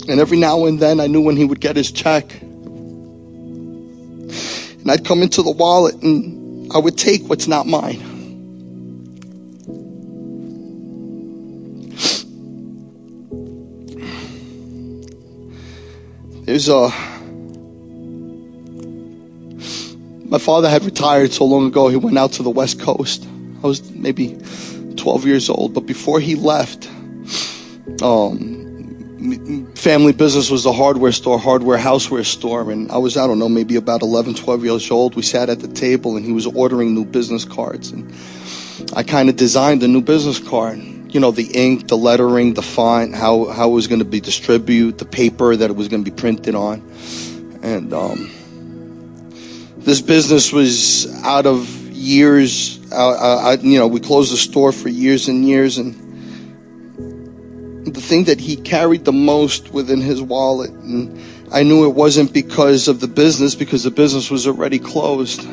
And 0.07 0.19
every 0.19 0.37
now 0.37 0.65
and 0.65 0.79
then 0.79 0.99
I 0.99 1.07
knew 1.07 1.21
when 1.21 1.35
he 1.35 1.45
would 1.45 1.59
get 1.59 1.75
his 1.75 1.91
check. 1.91 2.31
And 4.85 4.91
I'd 4.91 5.03
come 5.03 5.23
into 5.23 5.41
the 5.41 5.49
wallet 5.49 5.95
and 6.03 6.71
I 6.71 6.77
would 6.77 6.95
take 6.95 7.23
what's 7.27 7.47
not 7.47 7.65
mine. 7.65 8.11
There's 16.45 16.69
a 16.69 16.91
My 20.25 20.37
father 20.37 20.69
had 20.69 20.83
retired 20.83 21.33
so 21.33 21.45
long 21.45 21.65
ago, 21.65 21.87
he 21.87 21.95
went 21.95 22.19
out 22.19 22.33
to 22.33 22.43
the 22.43 22.51
West 22.51 22.79
Coast. 22.79 23.27
I 23.63 23.67
was 23.67 23.89
maybe 23.91 24.37
12 24.97 25.25
years 25.25 25.49
old, 25.49 25.73
but 25.73 25.87
before 25.87 26.19
he 26.19 26.35
left, 26.35 26.87
um, 28.03 29.73
family 29.85 30.13
business 30.13 30.49
was 30.49 30.65
a 30.65 30.73
hardware 30.73 31.11
store, 31.11 31.37
hardware 31.37 31.77
houseware 31.77 32.25
store, 32.25 32.71
and 32.71 32.91
I 32.91 32.97
was, 32.97 33.17
I 33.17 33.27
don't 33.27 33.37
know, 33.37 33.47
maybe 33.47 33.75
about 33.75 34.01
11, 34.01 34.33
12 34.33 34.63
years 34.63 34.89
old. 34.89 35.15
We 35.15 35.21
sat 35.21 35.47
at 35.47 35.59
the 35.59 35.67
table 35.67 36.17
and 36.17 36.25
he 36.25 36.31
was 36.31 36.47
ordering 36.47 36.95
new 36.95 37.05
business 37.05 37.45
cards, 37.45 37.91
and 37.91 38.11
I 38.95 39.03
kind 39.03 39.29
of 39.29 39.35
designed 39.35 39.83
a 39.83 39.87
new 39.87 40.01
business 40.01 40.39
card. 40.39 40.79
You 41.13 41.19
know, 41.19 41.29
the 41.29 41.45
ink, 41.53 41.87
the 41.87 41.97
lettering, 41.97 42.55
the 42.55 42.63
font, 42.63 43.13
how, 43.13 43.45
how 43.45 43.69
it 43.69 43.73
was 43.73 43.85
going 43.85 43.99
to 43.99 44.05
be 44.05 44.19
distributed, 44.19 44.97
the 44.97 45.05
paper 45.05 45.55
that 45.55 45.69
it 45.69 45.75
was 45.75 45.87
going 45.87 46.03
to 46.03 46.09
be 46.09 46.17
printed 46.17 46.55
on. 46.55 46.81
And, 47.61 47.93
um, 47.93 48.31
this 49.77 50.01
business 50.01 50.51
was 50.51 51.05
out 51.23 51.45
of 51.45 51.69
years. 51.91 52.79
Uh, 52.91 53.51
I, 53.51 53.53
you 53.61 53.77
know, 53.77 53.85
we 53.85 53.99
closed 53.99 54.33
the 54.33 54.37
store 54.37 54.71
for 54.71 54.89
years 54.89 55.27
and 55.27 55.47
years, 55.47 55.77
and 55.77 55.93
the 57.85 58.01
thing 58.01 58.23
that 58.25 58.39
he 58.39 58.55
carried 58.55 59.05
the 59.05 59.13
most 59.13 59.71
within 59.71 60.01
his 60.01 60.21
wallet, 60.21 60.71
and 60.71 61.21
I 61.51 61.63
knew 61.63 61.85
it 61.85 61.93
wasn't 61.93 62.33
because 62.33 62.87
of 62.87 62.99
the 62.99 63.07
business, 63.07 63.55
because 63.55 63.83
the 63.83 63.91
business 63.91 64.31
was 64.31 64.47
already 64.47 64.79
closed. 64.79 65.45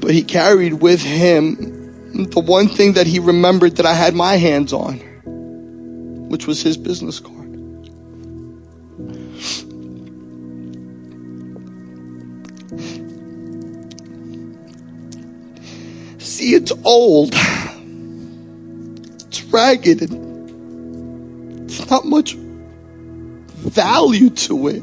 But 0.00 0.12
he 0.12 0.22
carried 0.22 0.74
with 0.74 1.02
him 1.02 2.30
the 2.30 2.40
one 2.40 2.68
thing 2.68 2.94
that 2.94 3.06
he 3.06 3.18
remembered 3.18 3.76
that 3.76 3.86
I 3.86 3.94
had 3.94 4.14
my 4.14 4.36
hands 4.36 4.72
on, 4.72 4.98
which 6.28 6.46
was 6.46 6.62
his 6.62 6.76
business 6.76 7.18
card. 7.18 7.36
See, 16.18 16.54
it's 16.54 16.72
old. 16.84 17.34
Ragged 19.50 20.02
and 20.02 21.70
it's 21.70 21.90
not 21.90 22.04
much 22.04 22.34
value 22.34 24.30
to 24.30 24.68
it. 24.68 24.82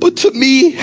But 0.00 0.16
to 0.18 0.30
me, 0.32 0.76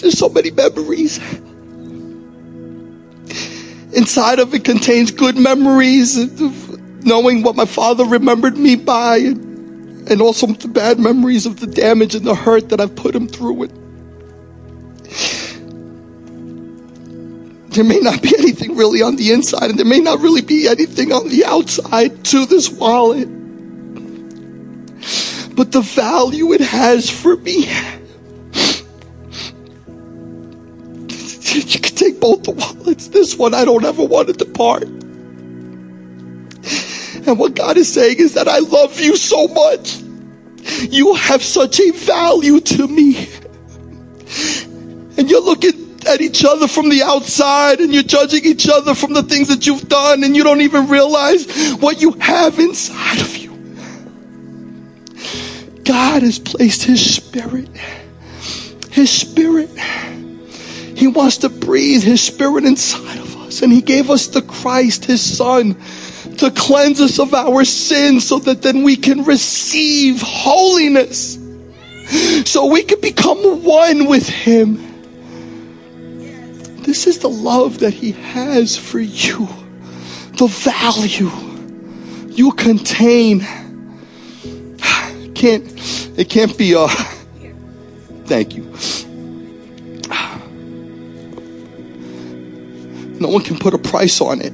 there's 0.00 0.18
so 0.18 0.28
many 0.28 0.50
memories. 0.50 1.18
Inside 3.92 4.38
of 4.38 4.54
it 4.54 4.64
contains 4.64 5.10
good 5.10 5.36
memories 5.36 6.16
of 6.16 7.04
knowing 7.04 7.42
what 7.42 7.56
my 7.56 7.64
father 7.64 8.04
remembered 8.04 8.56
me 8.56 8.76
by 8.76 9.18
and 9.18 9.50
and 10.10 10.20
also 10.20 10.46
the 10.48 10.68
bad 10.68 10.98
memories 10.98 11.46
of 11.46 11.60
the 11.60 11.66
damage 11.66 12.14
and 12.14 12.26
the 12.26 12.34
hurt 12.34 12.70
that 12.70 12.80
I've 12.80 12.96
put 12.96 13.14
him 13.14 13.28
through 13.28 13.64
it. 13.64 13.79
There 17.70 17.84
may 17.84 18.00
not 18.00 18.20
be 18.20 18.34
anything 18.36 18.76
really 18.76 19.00
on 19.00 19.14
the 19.16 19.32
inside, 19.32 19.70
and 19.70 19.78
there 19.78 19.86
may 19.86 20.00
not 20.00 20.18
really 20.20 20.42
be 20.42 20.66
anything 20.66 21.12
on 21.12 21.28
the 21.28 21.44
outside 21.44 22.24
to 22.26 22.44
this 22.44 22.68
wallet. 22.68 23.28
But 25.54 25.70
the 25.72 25.80
value 25.80 26.52
it 26.52 26.60
has 26.60 27.08
for 27.08 27.36
me. 27.36 27.68
You 31.52 31.80
can 31.80 31.94
take 31.94 32.20
both 32.20 32.42
the 32.42 32.52
wallets. 32.52 33.08
This 33.08 33.36
one 33.36 33.54
I 33.54 33.64
don't 33.64 33.84
ever 33.84 34.04
want 34.04 34.30
it 34.30 34.38
to 34.38 34.44
depart. 34.44 34.84
And 37.26 37.38
what 37.38 37.54
God 37.54 37.76
is 37.76 37.92
saying 37.92 38.18
is 38.18 38.34
that 38.34 38.48
I 38.48 38.58
love 38.58 38.98
you 38.98 39.16
so 39.16 39.46
much. 39.46 40.00
You 40.90 41.14
have 41.14 41.42
such 41.42 41.78
a 41.78 41.90
value 41.92 42.60
to 42.60 42.88
me. 42.88 43.28
And 45.16 45.30
you're 45.30 45.40
looking 45.40 45.79
at 46.06 46.20
each 46.20 46.44
other 46.44 46.68
from 46.68 46.88
the 46.88 47.02
outside 47.02 47.80
and 47.80 47.92
you're 47.92 48.02
judging 48.02 48.44
each 48.44 48.68
other 48.68 48.94
from 48.94 49.12
the 49.12 49.22
things 49.22 49.48
that 49.48 49.66
you've 49.66 49.88
done 49.88 50.24
and 50.24 50.36
you 50.36 50.44
don't 50.44 50.60
even 50.60 50.88
realize 50.88 51.72
what 51.74 52.00
you 52.00 52.12
have 52.12 52.58
inside 52.58 53.20
of 53.20 53.36
you. 53.36 53.50
God 55.84 56.22
has 56.22 56.38
placed 56.38 56.84
His 56.84 57.14
Spirit. 57.14 57.68
His 58.90 59.10
Spirit. 59.10 59.70
He 60.96 61.06
wants 61.06 61.38
to 61.38 61.48
breathe 61.48 62.02
His 62.02 62.20
Spirit 62.20 62.64
inside 62.64 63.18
of 63.18 63.36
us. 63.38 63.62
And 63.62 63.72
He 63.72 63.80
gave 63.80 64.10
us 64.10 64.26
the 64.26 64.42
Christ, 64.42 65.06
His 65.06 65.20
Son 65.20 65.76
to 66.38 66.50
cleanse 66.50 67.00
us 67.00 67.18
of 67.18 67.34
our 67.34 67.64
sins 67.64 68.26
so 68.26 68.38
that 68.38 68.62
then 68.62 68.82
we 68.82 68.96
can 68.96 69.24
receive 69.24 70.22
holiness. 70.22 71.38
So 72.44 72.66
we 72.66 72.82
can 72.82 73.00
become 73.00 73.62
one 73.62 74.06
with 74.06 74.28
Him. 74.28 74.89
This 76.82 77.06
is 77.06 77.18
the 77.18 77.28
love 77.28 77.78
that 77.80 77.94
He 77.94 78.12
has 78.12 78.76
for 78.76 79.00
you, 79.00 79.48
the 80.32 80.46
value 80.46 81.30
you 82.32 82.52
contain. 82.52 83.46
Can't, 85.34 86.18
it 86.18 86.28
can't 86.28 86.56
be, 86.58 86.74
uh, 86.74 86.88
thank 88.26 88.54
you. 88.54 88.64
No 93.20 93.28
one 93.28 93.42
can 93.42 93.58
put 93.58 93.74
a 93.74 93.78
price 93.78 94.20
on 94.20 94.40
it. 94.40 94.52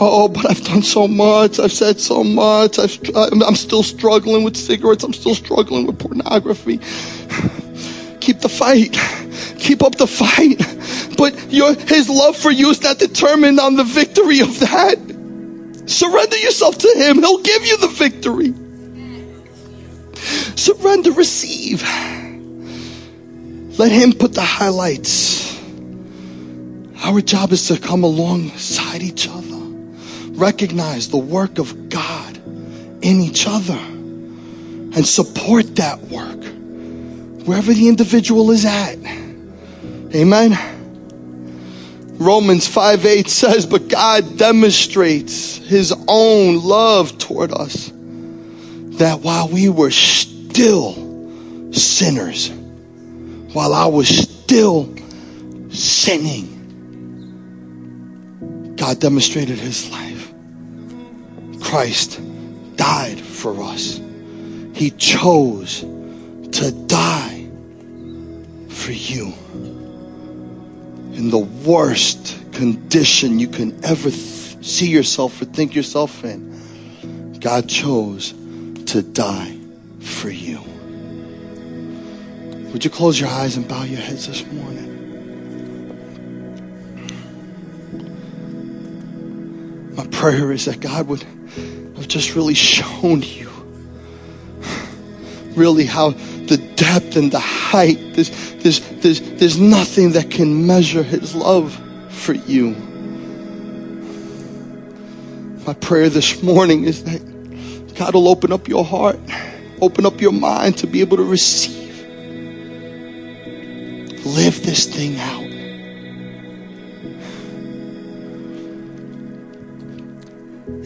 Oh, 0.00 0.28
but 0.28 0.50
I've 0.50 0.64
done 0.64 0.82
so 0.82 1.06
much. 1.06 1.60
I've 1.60 1.72
said 1.72 2.00
so 2.00 2.24
much. 2.24 2.78
I've, 2.78 2.98
I'm 3.16 3.54
still 3.54 3.84
struggling 3.84 4.42
with 4.42 4.56
cigarettes. 4.56 5.04
I'm 5.04 5.12
still 5.12 5.34
struggling 5.34 5.86
with 5.86 5.98
pornography. 6.00 6.80
Keep 8.22 8.38
the 8.38 8.48
fight. 8.48 8.92
Keep 9.58 9.82
up 9.82 9.96
the 9.96 10.06
fight. 10.06 10.58
But 11.18 11.52
your, 11.52 11.74
his 11.74 12.08
love 12.08 12.36
for 12.36 12.52
you 12.52 12.70
is 12.70 12.80
not 12.80 13.00
determined 13.00 13.58
on 13.58 13.74
the 13.74 13.82
victory 13.82 14.38
of 14.38 14.60
that. 14.60 14.96
Surrender 15.86 16.36
yourself 16.36 16.78
to 16.78 16.88
him. 16.96 17.18
He'll 17.18 17.42
give 17.42 17.66
you 17.66 17.76
the 17.78 17.88
victory. 17.88 18.54
Surrender, 20.54 21.10
receive. 21.10 21.82
Let 23.76 23.90
him 23.90 24.12
put 24.12 24.34
the 24.34 24.42
highlights. 24.42 25.60
Our 27.02 27.22
job 27.22 27.50
is 27.50 27.66
to 27.66 27.80
come 27.80 28.04
alongside 28.04 29.02
each 29.02 29.26
other 29.26 29.42
recognize 30.30 31.08
the 31.08 31.18
work 31.18 31.58
of 31.58 31.88
God 31.88 32.36
in 33.02 33.20
each 33.20 33.48
other 33.48 33.78
and 34.94 35.04
support 35.04 35.74
that 35.76 36.00
work 36.02 36.61
wherever 37.44 37.72
the 37.72 37.88
individual 37.88 38.50
is 38.50 38.64
at. 38.64 38.98
Amen. 40.14 40.72
Romans 42.18 42.68
5 42.68 43.04
8 43.04 43.28
says, 43.28 43.66
But 43.66 43.88
God 43.88 44.36
demonstrates 44.38 45.56
his 45.56 45.92
own 46.06 46.62
love 46.62 47.18
toward 47.18 47.52
us 47.52 47.90
that 48.98 49.20
while 49.20 49.48
we 49.48 49.68
were 49.68 49.90
still 49.90 50.94
sinners, 51.72 52.50
while 53.52 53.74
I 53.74 53.86
was 53.86 54.08
still 54.08 54.94
sinning, 55.70 56.48
God 58.76 59.00
demonstrated 59.00 59.58
his 59.58 59.90
life. 59.90 60.32
Christ 61.60 62.20
died 62.76 63.20
for 63.20 63.62
us. 63.62 64.00
He 64.74 64.90
chose 64.90 65.80
to 65.80 66.70
die 66.86 67.31
for 68.82 68.92
you. 68.92 69.32
In 71.14 71.30
the 71.30 71.38
worst 71.38 72.36
condition 72.52 73.38
you 73.38 73.46
can 73.46 73.84
ever 73.84 74.10
th- 74.10 74.64
see 74.64 74.88
yourself 74.88 75.40
or 75.40 75.44
think 75.44 75.74
yourself 75.74 76.24
in, 76.24 77.38
God 77.38 77.68
chose 77.68 78.34
to 78.86 79.02
die 79.02 79.56
for 80.00 80.30
you. 80.30 80.60
Would 82.72 82.84
you 82.84 82.90
close 82.90 83.20
your 83.20 83.28
eyes 83.28 83.56
and 83.56 83.68
bow 83.68 83.84
your 83.84 84.00
heads 84.00 84.26
this 84.26 84.44
morning? 84.46 84.88
My 89.94 90.06
prayer 90.08 90.50
is 90.50 90.64
that 90.64 90.80
God 90.80 91.06
would 91.06 91.22
have 91.22 92.08
just 92.08 92.34
really 92.34 92.54
shown 92.54 93.22
you 93.22 93.51
really 95.56 95.84
how 95.84 96.10
the 96.10 96.56
depth 96.76 97.16
and 97.16 97.30
the 97.32 97.40
height 97.40 97.98
there's, 98.14 98.30
there's, 98.56 98.80
there's, 99.00 99.20
there's 99.20 99.58
nothing 99.58 100.12
that 100.12 100.30
can 100.30 100.66
measure 100.66 101.02
his 101.02 101.34
love 101.34 101.78
for 102.10 102.34
you. 102.34 102.70
My 105.66 105.74
prayer 105.74 106.08
this 106.08 106.42
morning 106.42 106.84
is 106.84 107.04
that 107.04 107.20
god 107.94 108.14
will 108.14 108.28
open 108.28 108.52
up 108.52 108.68
your 108.68 108.84
heart 108.84 109.18
open 109.82 110.06
up 110.06 110.20
your 110.20 110.32
mind 110.32 110.78
to 110.78 110.86
be 110.86 111.00
able 111.00 111.16
to 111.16 111.24
receive. 111.24 112.06
Live 114.24 114.64
this 114.64 114.86
thing 114.86 115.18
out. 115.18 115.42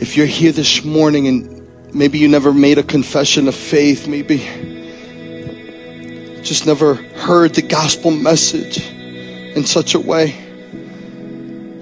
If 0.00 0.16
you're 0.16 0.26
here 0.26 0.52
this 0.52 0.82
morning 0.82 1.28
and 1.28 1.55
maybe 1.96 2.18
you 2.18 2.28
never 2.28 2.52
made 2.52 2.76
a 2.78 2.82
confession 2.82 3.48
of 3.48 3.54
faith, 3.54 4.06
maybe 4.06 4.38
just 6.42 6.66
never 6.66 6.94
heard 6.94 7.54
the 7.54 7.62
gospel 7.62 8.10
message 8.12 8.78
in 8.88 9.64
such 9.64 9.94
a 9.94 10.00
way, 10.00 10.30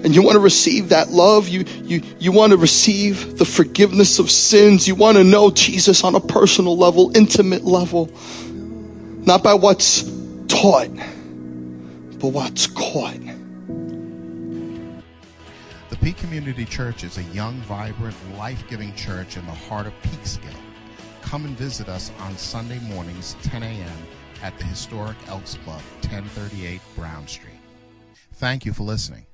and 0.05 0.15
you 0.15 0.23
want 0.23 0.33
to 0.33 0.39
receive 0.39 0.89
that 0.89 1.09
love, 1.09 1.47
you, 1.47 1.65
you, 1.83 2.01
you 2.19 2.31
want 2.31 2.51
to 2.51 2.57
receive 2.57 3.37
the 3.37 3.45
forgiveness 3.45 4.17
of 4.17 4.31
sins, 4.31 4.87
you 4.87 4.95
want 4.95 5.17
to 5.17 5.23
know 5.23 5.51
Jesus 5.51 6.03
on 6.03 6.15
a 6.15 6.19
personal 6.19 6.77
level, 6.77 7.15
intimate 7.15 7.63
level, 7.63 8.09
not 9.25 9.43
by 9.43 9.53
what's 9.53 10.03
taught, 10.47 10.89
but 12.19 12.29
what's 12.29 12.67
caught. 12.67 13.24
Peak 16.05 16.17
Community 16.17 16.65
Church 16.65 17.03
is 17.03 17.17
a 17.17 17.23
young, 17.33 17.55
vibrant, 17.61 18.15
life 18.37 18.63
giving 18.67 18.93
church 18.93 19.37
in 19.37 19.45
the 19.47 19.51
heart 19.51 19.87
of 19.87 19.93
Peekskill. 20.03 20.53
Come 21.23 21.45
and 21.45 21.57
visit 21.57 21.89
us 21.89 22.11
on 22.19 22.37
Sunday 22.37 22.77
mornings, 22.77 23.35
10 23.41 23.63
a.m., 23.63 24.07
at 24.43 24.55
the 24.59 24.65
historic 24.65 25.17
Elks 25.27 25.55
Club, 25.63 25.81
1038 26.01 26.79
Brown 26.95 27.27
Street. 27.27 27.55
Thank 28.33 28.67
you 28.67 28.71
for 28.71 28.83
listening. 28.83 29.25